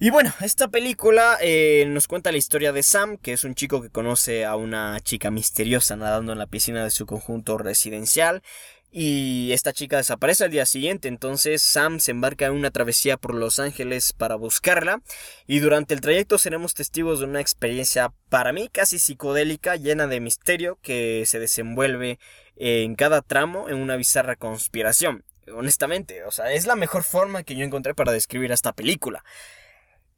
Y 0.00 0.08
bueno, 0.08 0.32
esta 0.40 0.68
película 0.68 1.36
eh, 1.42 1.84
nos 1.88 2.08
cuenta 2.08 2.32
la 2.32 2.38
historia 2.38 2.72
de 2.72 2.82
Sam, 2.82 3.18
que 3.18 3.34
es 3.34 3.44
un 3.44 3.54
chico 3.54 3.82
que 3.82 3.90
conoce 3.90 4.46
a 4.46 4.56
una 4.56 4.98
chica 5.00 5.30
misteriosa 5.30 5.94
nadando 5.94 6.32
en 6.32 6.38
la 6.38 6.46
piscina 6.46 6.84
de 6.84 6.90
su 6.90 7.04
conjunto 7.04 7.58
residencial. 7.58 8.42
Y 8.90 9.52
esta 9.52 9.74
chica 9.74 9.98
desaparece 9.98 10.44
al 10.44 10.50
día 10.50 10.64
siguiente, 10.64 11.08
entonces 11.08 11.60
Sam 11.60 12.00
se 12.00 12.12
embarca 12.12 12.46
en 12.46 12.52
una 12.52 12.70
travesía 12.70 13.18
por 13.18 13.34
Los 13.34 13.58
Ángeles 13.58 14.14
para 14.14 14.36
buscarla. 14.36 15.02
Y 15.46 15.58
durante 15.58 15.92
el 15.92 16.00
trayecto 16.00 16.38
seremos 16.38 16.72
testigos 16.72 17.20
de 17.20 17.26
una 17.26 17.42
experiencia 17.42 18.14
para 18.30 18.54
mí 18.54 18.70
casi 18.72 18.98
psicodélica, 18.98 19.76
llena 19.76 20.06
de 20.06 20.20
misterio, 20.20 20.78
que 20.80 21.24
se 21.26 21.38
desenvuelve 21.38 22.18
en 22.56 22.94
cada 22.94 23.22
tramo 23.22 23.68
en 23.68 23.76
una 23.76 23.96
bizarra 23.96 24.36
conspiración. 24.36 25.24
Honestamente, 25.54 26.24
o 26.24 26.30
sea, 26.30 26.52
es 26.52 26.66
la 26.66 26.76
mejor 26.76 27.02
forma 27.02 27.42
que 27.42 27.56
yo 27.56 27.64
encontré 27.64 27.94
para 27.94 28.12
describir 28.12 28.52
esta 28.52 28.72
película. 28.72 29.24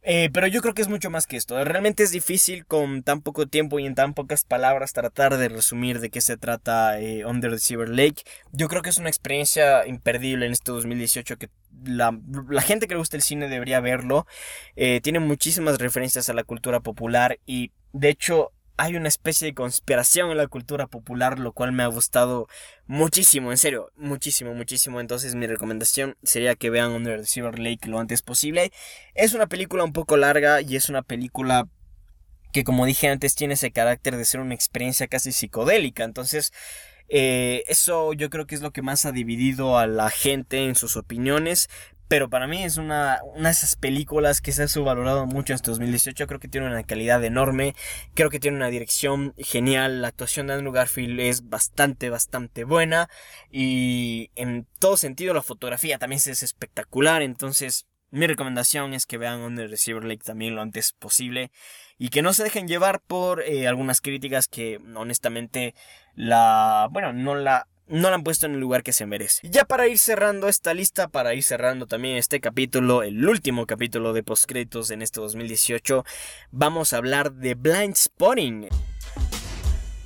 Eh, 0.06 0.28
pero 0.34 0.46
yo 0.46 0.60
creo 0.60 0.74
que 0.74 0.82
es 0.82 0.88
mucho 0.88 1.08
más 1.08 1.26
que 1.26 1.38
esto. 1.38 1.62
Realmente 1.64 2.02
es 2.02 2.10
difícil 2.10 2.66
con 2.66 3.02
tan 3.02 3.22
poco 3.22 3.46
tiempo 3.46 3.78
y 3.78 3.86
en 3.86 3.94
tan 3.94 4.12
pocas 4.12 4.44
palabras 4.44 4.92
tratar 4.92 5.38
de 5.38 5.48
resumir 5.48 5.98
de 5.98 6.10
qué 6.10 6.20
se 6.20 6.36
trata 6.36 7.00
eh, 7.00 7.24
Under 7.24 7.50
the 7.50 7.58
Silver 7.58 7.88
Lake. 7.88 8.22
Yo 8.52 8.68
creo 8.68 8.82
que 8.82 8.90
es 8.90 8.98
una 8.98 9.08
experiencia 9.08 9.86
imperdible 9.86 10.44
en 10.44 10.52
este 10.52 10.72
2018 10.72 11.38
que 11.38 11.48
la, 11.86 12.18
la 12.50 12.60
gente 12.60 12.86
que 12.86 12.94
le 12.94 12.98
gusta 12.98 13.16
el 13.16 13.22
cine 13.22 13.48
debería 13.48 13.80
verlo. 13.80 14.26
Eh, 14.76 15.00
tiene 15.02 15.20
muchísimas 15.20 15.78
referencias 15.78 16.28
a 16.28 16.34
la 16.34 16.44
cultura 16.44 16.80
popular 16.80 17.38
y 17.46 17.72
de 17.94 18.10
hecho 18.10 18.52
hay 18.76 18.96
una 18.96 19.08
especie 19.08 19.46
de 19.46 19.54
conspiración 19.54 20.30
en 20.30 20.36
la 20.36 20.48
cultura 20.48 20.86
popular, 20.86 21.38
lo 21.38 21.52
cual 21.52 21.72
me 21.72 21.82
ha 21.82 21.86
gustado 21.86 22.48
muchísimo, 22.86 23.50
en 23.52 23.58
serio, 23.58 23.90
muchísimo, 23.96 24.54
muchísimo. 24.54 25.00
Entonces 25.00 25.34
mi 25.34 25.46
recomendación 25.46 26.16
sería 26.22 26.56
que 26.56 26.70
vean 26.70 26.92
Under 26.92 27.20
the 27.20 27.26
Silver 27.26 27.58
Lake 27.58 27.88
lo 27.88 28.00
antes 28.00 28.22
posible. 28.22 28.72
Es 29.14 29.32
una 29.32 29.46
película 29.46 29.84
un 29.84 29.92
poco 29.92 30.16
larga 30.16 30.60
y 30.60 30.76
es 30.76 30.88
una 30.88 31.02
película 31.02 31.68
que 32.52 32.64
como 32.64 32.86
dije 32.86 33.08
antes 33.08 33.34
tiene 33.34 33.54
ese 33.54 33.72
carácter 33.72 34.16
de 34.16 34.24
ser 34.24 34.40
una 34.40 34.54
experiencia 34.54 35.06
casi 35.06 35.32
psicodélica. 35.32 36.04
Entonces 36.04 36.52
eh, 37.08 37.64
eso 37.68 38.12
yo 38.12 38.30
creo 38.30 38.46
que 38.46 38.54
es 38.54 38.62
lo 38.62 38.72
que 38.72 38.82
más 38.82 39.04
ha 39.06 39.12
dividido 39.12 39.78
a 39.78 39.86
la 39.86 40.10
gente 40.10 40.64
en 40.64 40.74
sus 40.74 40.96
opiniones. 40.96 41.68
Pero 42.14 42.30
para 42.30 42.46
mí 42.46 42.62
es 42.62 42.76
una, 42.76 43.18
una 43.34 43.48
de 43.48 43.52
esas 43.52 43.74
películas 43.74 44.40
que 44.40 44.52
se 44.52 44.62
ha 44.62 44.68
subvalorado 44.68 45.26
mucho 45.26 45.52
en 45.52 45.56
este 45.56 45.72
2018. 45.72 46.28
Creo 46.28 46.38
que 46.38 46.46
tiene 46.46 46.68
una 46.68 46.84
calidad 46.84 47.24
enorme. 47.24 47.74
Creo 48.14 48.30
que 48.30 48.38
tiene 48.38 48.56
una 48.56 48.68
dirección 48.68 49.34
genial. 49.36 50.00
La 50.00 50.06
actuación 50.06 50.46
de 50.46 50.52
Andrew 50.52 50.70
Garfield 50.72 51.18
es 51.18 51.48
bastante, 51.48 52.10
bastante 52.10 52.62
buena. 52.62 53.10
Y 53.50 54.30
en 54.36 54.68
todo 54.78 54.96
sentido 54.96 55.34
la 55.34 55.42
fotografía 55.42 55.98
también 55.98 56.18
es 56.24 56.40
espectacular. 56.44 57.20
Entonces 57.20 57.88
mi 58.12 58.28
recomendación 58.28 58.94
es 58.94 59.06
que 59.06 59.18
vean 59.18 59.40
Under 59.40 59.76
Silver 59.76 60.04
Lake 60.04 60.22
también 60.24 60.54
lo 60.54 60.62
antes 60.62 60.92
posible. 60.92 61.50
Y 61.98 62.10
que 62.10 62.22
no 62.22 62.32
se 62.32 62.44
dejen 62.44 62.68
llevar 62.68 63.00
por 63.00 63.42
eh, 63.42 63.66
algunas 63.66 64.00
críticas 64.00 64.46
que 64.46 64.78
honestamente 64.94 65.74
la... 66.14 66.86
Bueno, 66.92 67.12
no 67.12 67.34
la 67.34 67.66
no 67.86 68.08
la 68.08 68.14
han 68.14 68.24
puesto 68.24 68.46
en 68.46 68.54
el 68.54 68.60
lugar 68.60 68.82
que 68.82 68.92
se 68.92 69.06
merece. 69.06 69.48
Ya 69.48 69.64
para 69.64 69.86
ir 69.88 69.98
cerrando 69.98 70.48
esta 70.48 70.74
lista, 70.74 71.08
para 71.08 71.34
ir 71.34 71.42
cerrando 71.42 71.86
también 71.86 72.16
este 72.16 72.40
capítulo, 72.40 73.02
el 73.02 73.26
último 73.26 73.66
capítulo 73.66 74.12
de 74.12 74.22
postcréditos 74.22 74.90
en 74.90 75.02
este 75.02 75.20
2018, 75.20 76.04
vamos 76.50 76.92
a 76.92 76.98
hablar 76.98 77.32
de 77.32 77.54
Blind 77.54 77.94
Spotting. 77.94 78.68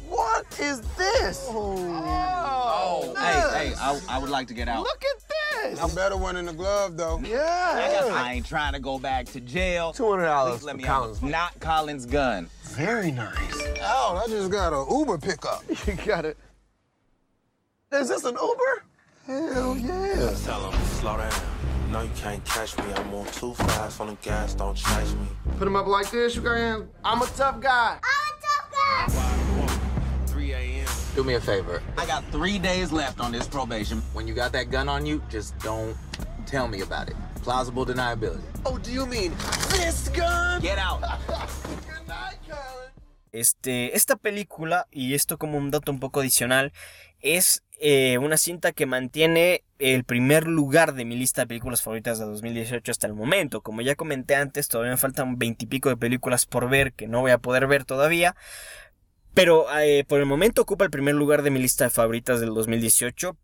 What 0.09 0.47
is 0.59 0.81
this? 0.97 1.47
Oh, 1.51 3.14
hey, 3.17 3.69
hey, 3.69 3.75
I, 3.79 4.01
I 4.09 4.19
would 4.19 4.31
like 4.31 4.49
to 4.49 4.55
get 4.55 4.69
out. 4.69 4.83
Look 4.83 5.05
at 5.05 5.23
this. 5.29 5.81
A 5.81 5.95
better 5.95 6.17
one 6.17 6.37
in 6.37 6.47
the 6.47 6.53
glove, 6.53 6.97
though. 6.97 7.21
Yeah. 7.23 8.11
I 8.12 8.35
ain't 8.35 8.47
trying 8.47 8.73
to 8.73 8.81
go 8.81 8.99
back 8.99 9.27
to 9.27 9.41
jail. 9.41 9.93
$200 9.93 10.51
Please 10.51 10.62
let 10.64 10.73
for 10.73 10.79
me 10.79 10.85
out. 10.85 11.01
Collins. 11.03 11.23
Not 11.23 11.61
Collins' 11.61 12.07
gun. 12.07 12.49
Very 12.62 13.12
nice. 13.12 13.37
Oh, 13.83 14.23
I 14.25 14.29
just 14.29 14.51
got 14.51 14.73
an 14.73 14.87
Uber 14.91 15.19
pickup. 15.19 15.62
You 15.87 15.95
got 16.05 16.25
it. 16.25 16.37
Is 17.90 18.09
this 18.09 18.24
an 18.24 18.35
Uber? 18.35 18.83
Hell 19.27 19.77
yeah. 19.79 20.35
Tell 20.44 20.70
'em, 20.72 20.79
slow 21.01 21.16
down. 21.16 21.33
No, 21.90 22.03
you 22.03 22.11
can't 22.16 22.44
catch 22.44 22.77
me. 22.77 22.85
I'm 22.94 23.14
on 23.14 23.24
too 23.33 23.55
fast 23.55 24.01
on 24.01 24.09
the 24.09 24.16
gas. 24.16 24.53
Don't 24.53 24.77
chase 24.77 25.12
me. 25.14 25.27
Put 25.59 25.66
him 25.66 25.74
up 25.74 25.87
like 25.87 26.11
this, 26.11 26.37
you 26.37 26.42
got 26.42 26.59
hands. 26.59 26.85
I'm 27.03 27.22
a 27.22 27.27
tough 27.27 27.61
guy. 27.61 27.98
3 30.27 30.53
a.m. 30.53 30.85
A 30.85 30.85
tough 30.85 31.14
guy. 31.14 31.14
Do 31.14 31.24
me 31.24 31.35
a 31.35 31.40
favor. 31.40 31.83
I 31.96 32.05
got 32.07 32.24
three 32.31 32.59
days 32.59 32.92
left 32.92 33.20
on 33.20 33.33
this 33.33 33.48
probation. 33.48 34.03
When 34.12 34.29
you 34.29 34.35
got 34.35 34.53
that 34.53 34.70
gun 34.70 34.88
on 34.88 35.07
you, 35.07 35.22
just 35.31 35.59
don't 35.61 35.96
tell 36.46 36.68
me 36.68 36.83
about 36.83 37.09
it. 37.09 37.16
Plausible 37.42 37.87
deniability. 37.87 38.42
Oh, 38.66 38.77
do 38.77 38.92
you 38.92 39.07
mean 39.07 39.33
this 39.70 40.11
gun? 40.11 40.61
Get 40.61 40.79
out. 40.79 41.01
Good 41.01 42.07
night, 42.07 42.38
Colin. 42.46 42.92
Este, 43.33 43.94
esta 43.96 44.16
película, 44.16 44.87
y 44.90 45.14
esto 45.14 45.38
como 45.38 45.57
un 45.59 45.70
dato 45.70 45.90
un 45.90 46.01
poco 46.01 46.20
adicional, 46.20 46.72
es 47.20 47.62
eh, 47.81 48.19
una 48.19 48.37
cinta 48.37 48.73
que 48.73 48.87
mantiene 48.87 49.62
el 49.79 50.05
primer 50.05 50.47
lugar 50.47 50.95
de 50.95 51.05
mi 51.05 51.17
lista 51.17 51.43
de 51.43 51.47
películas 51.47 51.83
favoritas 51.83 52.19
de 52.19 52.25
2018 52.25 52.91
hasta 52.91 53.07
el 53.07 53.14
momento. 53.14 53.61
Como 53.61 53.81
ya 53.81 53.95
comenté 53.95 54.35
antes, 54.35 54.69
todavía 54.69 54.93
me 54.93 54.99
faltan 54.99 55.38
veintipico 55.38 55.88
de 55.88 55.97
películas 55.97 56.47
por 56.47 56.69
ver 56.69 56.93
que 56.93 57.07
no 57.07 57.21
voy 57.21 57.31
a 57.31 57.38
poder 57.38 57.67
ver 57.67 57.85
todavía. 57.85 58.35
Pero 59.35 59.67
eh, 59.79 60.05
por 60.09 60.21
el 60.21 60.27
momento 60.27 60.62
ocupa 60.62 60.85
el 60.85 60.91
primer 60.91 61.14
lugar 61.14 61.43
de 61.43 61.51
mi 61.51 61.61
lista 61.61 61.85
de 61.85 61.91
favoritas 61.91 62.41
del 62.41 62.55
2018. 62.55 63.37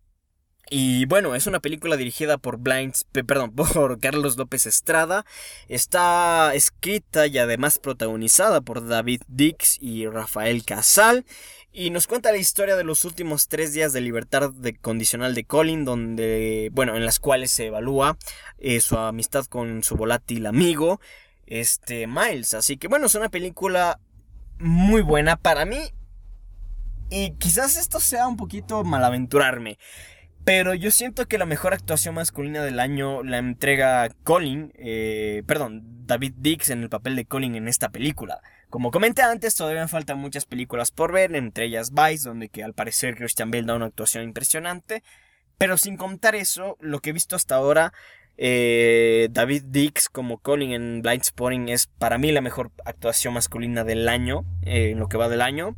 Y 0.71 1.05
bueno, 1.07 1.35
es 1.35 1.47
una 1.47 1.61
película 1.61 1.97
dirigida 1.97 2.39
por 2.39 2.59
Blinds, 2.59 3.07
perdón, 3.13 3.53
por 3.55 4.01
Carlos 4.01 4.37
López 4.37 4.67
Estrada. 4.67 5.25
Está 5.69 6.55
escrita 6.55 7.27
y 7.27 7.39
además 7.39 7.79
protagonizada 7.79 8.61
por 8.61 8.87
David 8.87 9.23
Dix 9.29 9.79
y 9.81 10.07
Rafael 10.07 10.65
Casal. 10.65 11.25
Y 11.77 11.91
nos 11.91 12.07
cuenta 12.07 12.31
la 12.31 12.39
historia 12.39 12.77
de 12.77 12.85
los 12.85 13.05
últimos 13.05 13.49
tres 13.49 13.73
días 13.73 13.93
de 13.93 14.01
libertad 14.01 14.53
de 14.53 14.77
condicional 14.77 15.35
de 15.35 15.45
Colin, 15.45 15.85
donde, 15.85 16.71
bueno, 16.73 16.97
en 16.97 17.05
las 17.05 17.19
cuales 17.19 17.51
se 17.51 17.67
evalúa 17.67 18.17
eh, 18.59 18.81
su 18.81 18.97
amistad 18.97 19.45
con 19.47 19.83
su 19.83 19.97
volátil 19.97 20.47
amigo, 20.47 21.01
este 21.47 22.07
Miles. 22.07 22.55
Así 22.55 22.77
que 22.77 22.87
bueno, 22.87 23.07
es 23.07 23.15
una 23.17 23.29
película 23.29 23.99
muy 24.59 25.03
buena 25.03 25.37
para 25.37 25.65
mí. 25.65 25.81
Y 27.11 27.33
quizás 27.39 27.77
esto 27.77 28.01
sea 28.01 28.29
un 28.29 28.37
poquito 28.37 28.83
malaventurarme. 28.85 29.79
Pero 30.45 30.75
yo 30.75 30.91
siento 30.91 31.27
que 31.27 31.39
la 31.39 31.47
mejor 31.47 31.73
actuación 31.73 32.17
masculina 32.17 32.63
del 32.63 32.79
año 32.79 33.23
la 33.23 33.39
entrega 33.39 34.11
Colin, 34.25 34.73
eh, 34.77 35.43
perdón, 35.47 35.83
David 36.07 36.35
Dix 36.37 36.69
en 36.69 36.83
el 36.83 36.91
papel 36.91 37.17
de 37.17 37.25
Colin 37.25 37.55
en 37.55 37.67
esta 37.67 37.89
película. 37.89 38.43
Como 38.69 38.91
comenté 38.91 39.23
antes, 39.23 39.55
todavía 39.55 39.89
faltan 39.89 40.19
muchas 40.19 40.45
películas 40.45 40.91
por 40.91 41.13
ver, 41.13 41.35
entre 41.35 41.65
ellas 41.65 41.93
Vice, 41.95 42.29
donde 42.29 42.51
que 42.51 42.63
al 42.63 42.75
parecer 42.75 43.17
Christian 43.17 43.51
Bale 43.51 43.65
da 43.65 43.75
una 43.75 43.87
actuación 43.87 44.25
impresionante. 44.25 45.03
Pero 45.57 45.79
sin 45.79 45.97
contar 45.97 46.35
eso, 46.35 46.77
lo 46.81 47.01
que 47.01 47.11
he 47.11 47.13
visto 47.15 47.37
hasta 47.37 47.55
ahora, 47.55 47.95
eh, 48.37 49.29
David 49.31 49.63
Dix 49.69 50.11
como 50.11 50.39
Colin 50.39 50.73
en 50.73 51.01
Blind 51.01 51.23
Spotting 51.23 51.69
es 51.71 51.87
para 51.87 52.19
mí 52.19 52.33
la 52.33 52.43
mejor 52.43 52.71
actuación 52.85 53.33
masculina 53.33 53.83
del 53.85 54.09
año, 54.11 54.45
eh, 54.63 54.91
en 54.91 54.99
lo 54.99 55.09
que 55.09 55.17
va 55.17 55.31
del 55.31 55.41
año. 55.41 55.77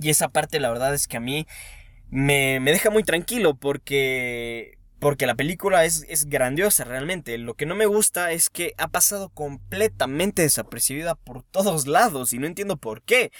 Y 0.00 0.08
esa 0.08 0.28
parte 0.28 0.58
la 0.58 0.70
verdad 0.70 0.94
es 0.94 1.06
que 1.06 1.18
a 1.18 1.20
mí 1.20 1.46
me, 2.14 2.60
me 2.60 2.70
deja 2.70 2.90
muy 2.90 3.02
tranquilo 3.02 3.56
porque 3.56 4.78
porque 5.00 5.26
la 5.26 5.34
película 5.34 5.84
es, 5.84 6.06
es, 6.08 6.26
grandiosa 6.30 6.84
realmente. 6.84 7.36
Lo 7.36 7.54
que 7.54 7.66
no 7.66 7.74
me 7.74 7.84
gusta 7.84 8.32
es 8.32 8.48
que 8.48 8.72
ha 8.78 8.88
pasado 8.88 9.28
completamente 9.28 10.40
desapercibida 10.40 11.14
por 11.16 11.42
todos 11.42 11.86
lados 11.86 12.32
y 12.32 12.38
no 12.38 12.46
entiendo 12.46 12.78
por 12.78 13.02
qué. 13.02 13.32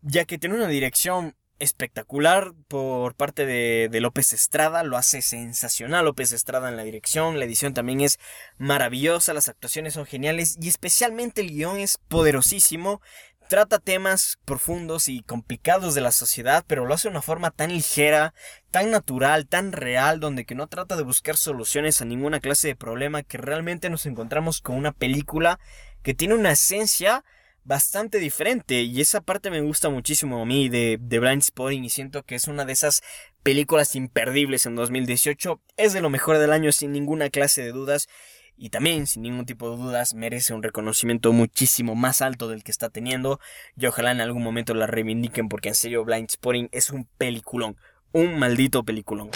Ya 0.00 0.24
que 0.24 0.38
tiene 0.38 0.54
una 0.54 0.68
dirección 0.68 1.34
espectacular 1.58 2.52
por 2.68 3.16
parte 3.16 3.46
de, 3.46 3.88
de, 3.90 4.00
López 4.00 4.32
Estrada, 4.32 4.82
lo 4.84 4.96
hace 4.96 5.20
sensacional 5.20 6.04
López 6.04 6.32
Estrada 6.32 6.68
en 6.68 6.76
la 6.76 6.84
dirección, 6.84 7.38
la 7.38 7.44
edición 7.44 7.74
también 7.74 8.00
es 8.00 8.18
maravillosa, 8.58 9.34
las 9.34 9.48
actuaciones 9.48 9.94
son 9.94 10.06
geniales 10.06 10.56
y 10.60 10.68
especialmente 10.68 11.40
el 11.40 11.50
guion 11.50 11.78
es 11.78 11.98
poderosísimo. 12.08 13.00
Trata 13.48 13.78
temas 13.78 14.38
profundos 14.46 15.08
y 15.08 15.22
complicados 15.22 15.94
de 15.94 16.00
la 16.00 16.12
sociedad, 16.12 16.64
pero 16.66 16.86
lo 16.86 16.94
hace 16.94 17.08
de 17.08 17.12
una 17.12 17.22
forma 17.22 17.50
tan 17.50 17.70
ligera, 17.72 18.32
tan 18.70 18.90
natural, 18.90 19.46
tan 19.46 19.72
real, 19.72 20.18
donde 20.18 20.46
que 20.46 20.54
no 20.54 20.66
trata 20.66 20.96
de 20.96 21.02
buscar 21.02 21.36
soluciones 21.36 22.00
a 22.00 22.06
ninguna 22.06 22.40
clase 22.40 22.68
de 22.68 22.76
problema, 22.76 23.22
que 23.22 23.36
realmente 23.36 23.90
nos 23.90 24.06
encontramos 24.06 24.62
con 24.62 24.76
una 24.76 24.92
película 24.92 25.60
que 26.02 26.14
tiene 26.14 26.34
una 26.34 26.52
esencia 26.52 27.22
bastante 27.64 28.18
diferente. 28.18 28.80
Y 28.82 29.02
esa 29.02 29.20
parte 29.20 29.50
me 29.50 29.60
gusta 29.60 29.90
muchísimo 29.90 30.40
a 30.40 30.46
mí 30.46 30.70
de, 30.70 30.98
de 30.98 31.18
Blind 31.18 31.42
Spotting 31.42 31.84
y 31.84 31.90
siento 31.90 32.22
que 32.22 32.36
es 32.36 32.48
una 32.48 32.64
de 32.64 32.72
esas 32.72 33.02
películas 33.42 33.94
imperdibles 33.94 34.64
en 34.64 34.74
2018, 34.74 35.60
es 35.76 35.92
de 35.92 36.00
lo 36.00 36.08
mejor 36.08 36.38
del 36.38 36.52
año 36.52 36.72
sin 36.72 36.92
ninguna 36.92 37.28
clase 37.28 37.62
de 37.62 37.72
dudas 37.72 38.08
y 38.56 38.70
también, 38.70 39.06
sin 39.06 39.22
ningún 39.22 39.46
tipo 39.46 39.70
de 39.70 39.76
dudas, 39.76 40.14
merece 40.14 40.54
un 40.54 40.62
reconocimiento 40.62 41.32
muchísimo 41.32 41.94
más 41.94 42.22
alto 42.22 42.48
del 42.48 42.62
que 42.62 42.70
está 42.70 42.88
teniendo. 42.88 43.40
Y 43.76 43.86
ojalá 43.86 44.12
en 44.12 44.20
algún 44.20 44.42
momento 44.42 44.74
la 44.74 44.86
reivindiquen 44.86 45.48
porque 45.48 45.68
en 45.70 45.74
serio 45.74 46.04
Blind 46.04 46.30
Spotting 46.30 46.68
es 46.72 46.90
un 46.90 47.08
peliculón. 47.18 47.76
Un 48.12 48.38
maldito 48.38 48.84
peliculón. 48.84 49.30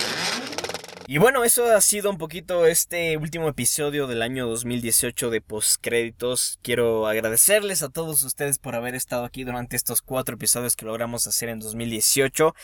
Y 1.10 1.16
bueno, 1.16 1.42
eso 1.42 1.64
ha 1.74 1.80
sido 1.80 2.10
un 2.10 2.18
poquito 2.18 2.66
este 2.66 3.16
último 3.16 3.48
episodio 3.48 4.06
del 4.06 4.20
año 4.20 4.46
2018 4.46 5.30
de 5.30 5.40
postcréditos. 5.40 6.58
Quiero 6.62 7.06
agradecerles 7.06 7.82
a 7.82 7.88
todos 7.88 8.22
ustedes 8.24 8.58
por 8.58 8.74
haber 8.74 8.94
estado 8.94 9.24
aquí 9.24 9.42
durante 9.42 9.74
estos 9.74 10.02
cuatro 10.02 10.34
episodios 10.34 10.76
que 10.76 10.84
logramos 10.84 11.26
hacer 11.26 11.48
en 11.48 11.60
2018. 11.60 12.54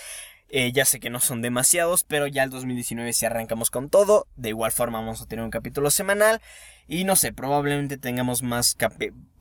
Eh, 0.56 0.70
ya 0.70 0.84
sé 0.84 1.00
que 1.00 1.10
no 1.10 1.18
son 1.18 1.42
demasiados, 1.42 2.04
pero 2.04 2.28
ya 2.28 2.44
el 2.44 2.50
2019 2.50 3.12
si 3.12 3.26
arrancamos 3.26 3.72
con 3.72 3.90
todo. 3.90 4.28
De 4.36 4.50
igual 4.50 4.70
forma 4.70 5.00
vamos 5.00 5.20
a 5.20 5.26
tener 5.26 5.44
un 5.44 5.50
capítulo 5.50 5.90
semanal. 5.90 6.40
Y 6.86 7.02
no 7.02 7.16
sé, 7.16 7.32
probablemente 7.32 7.98
tengamos 7.98 8.44
más... 8.44 8.76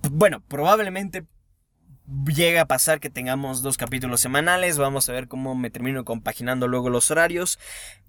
Bueno, 0.10 0.42
probablemente 0.48 1.28
llega 2.34 2.62
a 2.62 2.66
pasar 2.66 3.00
que 3.00 3.10
tengamos 3.10 3.62
dos 3.62 3.78
capítulos 3.78 4.22
semanales. 4.22 4.78
Vamos 4.78 5.10
a 5.10 5.14
ver 5.14 5.28
cómo 5.28 5.56
me 5.56 5.70
termino 5.70 6.06
compaginando 6.06 6.68
luego 6.68 6.90
los 6.90 7.12
horarios. 7.12 7.60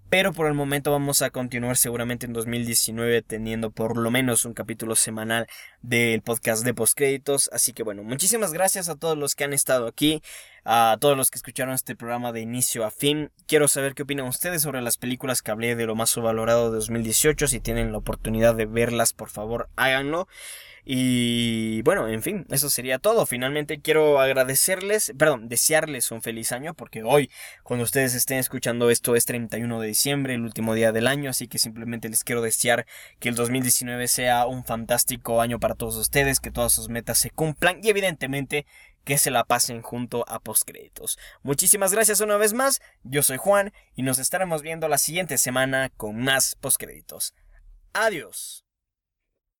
Pero 0.07 0.33
por 0.33 0.45
el 0.45 0.53
momento 0.53 0.91
vamos 0.91 1.23
a 1.23 1.31
continuar 1.31 1.77
seguramente 1.77 2.27
en 2.27 2.33
2019 2.33 3.23
teniendo 3.23 3.71
por 3.71 3.97
lo 3.97 4.11
menos 4.11 4.45
un 4.45 4.53
capítulo 4.53 4.95
semanal 4.95 5.47
del 5.81 6.21
podcast 6.21 6.63
de 6.63 6.75
postcréditos. 6.75 7.49
Así 7.51 7.73
que 7.73 7.81
bueno, 7.81 8.03
muchísimas 8.03 8.53
gracias 8.53 8.87
a 8.87 8.95
todos 8.95 9.17
los 9.17 9.33
que 9.33 9.45
han 9.45 9.53
estado 9.53 9.87
aquí, 9.87 10.21
a 10.63 10.97
todos 11.01 11.17
los 11.17 11.31
que 11.31 11.37
escucharon 11.37 11.73
este 11.73 11.95
programa 11.95 12.31
de 12.31 12.41
inicio 12.41 12.85
a 12.85 12.91
fin. 12.91 13.31
Quiero 13.47 13.67
saber 13.67 13.95
qué 13.95 14.03
opinan 14.03 14.27
ustedes 14.27 14.61
sobre 14.61 14.83
las 14.83 14.97
películas 14.97 15.41
que 15.41 15.49
hablé 15.49 15.75
de 15.75 15.87
lo 15.87 15.95
más 15.95 16.15
valorado 16.15 16.69
de 16.69 16.77
2018. 16.77 17.47
Si 17.47 17.59
tienen 17.59 17.91
la 17.91 17.97
oportunidad 17.97 18.53
de 18.53 18.67
verlas, 18.67 19.11
por 19.13 19.29
favor 19.29 19.69
háganlo. 19.75 20.27
Y 20.87 21.81
bueno, 21.81 22.07
en 22.07 22.21
fin, 22.21 22.45
eso 22.51 22.69
sería 22.69 22.99
todo. 22.99 23.25
Finalmente 23.25 23.81
quiero 23.81 24.19
agradecerles, 24.19 25.13
perdón, 25.17 25.49
desearles 25.49 26.11
un 26.11 26.21
feliz 26.21 26.51
año 26.51 26.75
porque 26.75 27.01
hoy, 27.01 27.31
cuando 27.63 27.83
ustedes 27.83 28.13
estén 28.13 28.37
escuchando 28.37 28.91
esto, 28.91 29.15
es 29.15 29.25
31 29.25 29.81
de 29.81 29.87
diciembre, 29.87 30.35
el 30.35 30.41
último 30.41 30.75
día 30.75 30.91
del 30.91 31.07
año, 31.07 31.31
así 31.31 31.47
que 31.47 31.57
simplemente 31.57 32.07
les 32.07 32.23
quiero 32.23 32.43
desear 32.43 32.85
que 33.19 33.29
el 33.29 33.35
2019 33.35 34.07
sea 34.07 34.45
un 34.45 34.63
fantástico 34.63 35.41
año 35.41 35.59
para 35.59 35.73
todos 35.73 35.95
ustedes, 35.95 36.39
que 36.39 36.51
todas 36.51 36.71
sus 36.71 36.87
metas 36.87 37.17
se 37.17 37.31
cumplan 37.31 37.79
y 37.81 37.89
evidentemente 37.89 38.67
que 39.03 39.17
se 39.17 39.31
la 39.31 39.43
pasen 39.43 39.81
junto 39.81 40.23
a 40.27 40.39
postcréditos. 40.39 41.17
Muchísimas 41.41 41.93
gracias 41.93 42.21
una 42.21 42.37
vez 42.37 42.53
más, 42.53 42.81
yo 43.03 43.23
soy 43.23 43.37
Juan 43.37 43.73
y 43.95 44.03
nos 44.03 44.19
estaremos 44.19 44.61
viendo 44.61 44.87
la 44.87 44.99
siguiente 44.99 45.39
semana 45.39 45.89
con 45.97 46.21
más 46.23 46.55
postcréditos. 46.55 47.33
Adiós. 47.93 48.64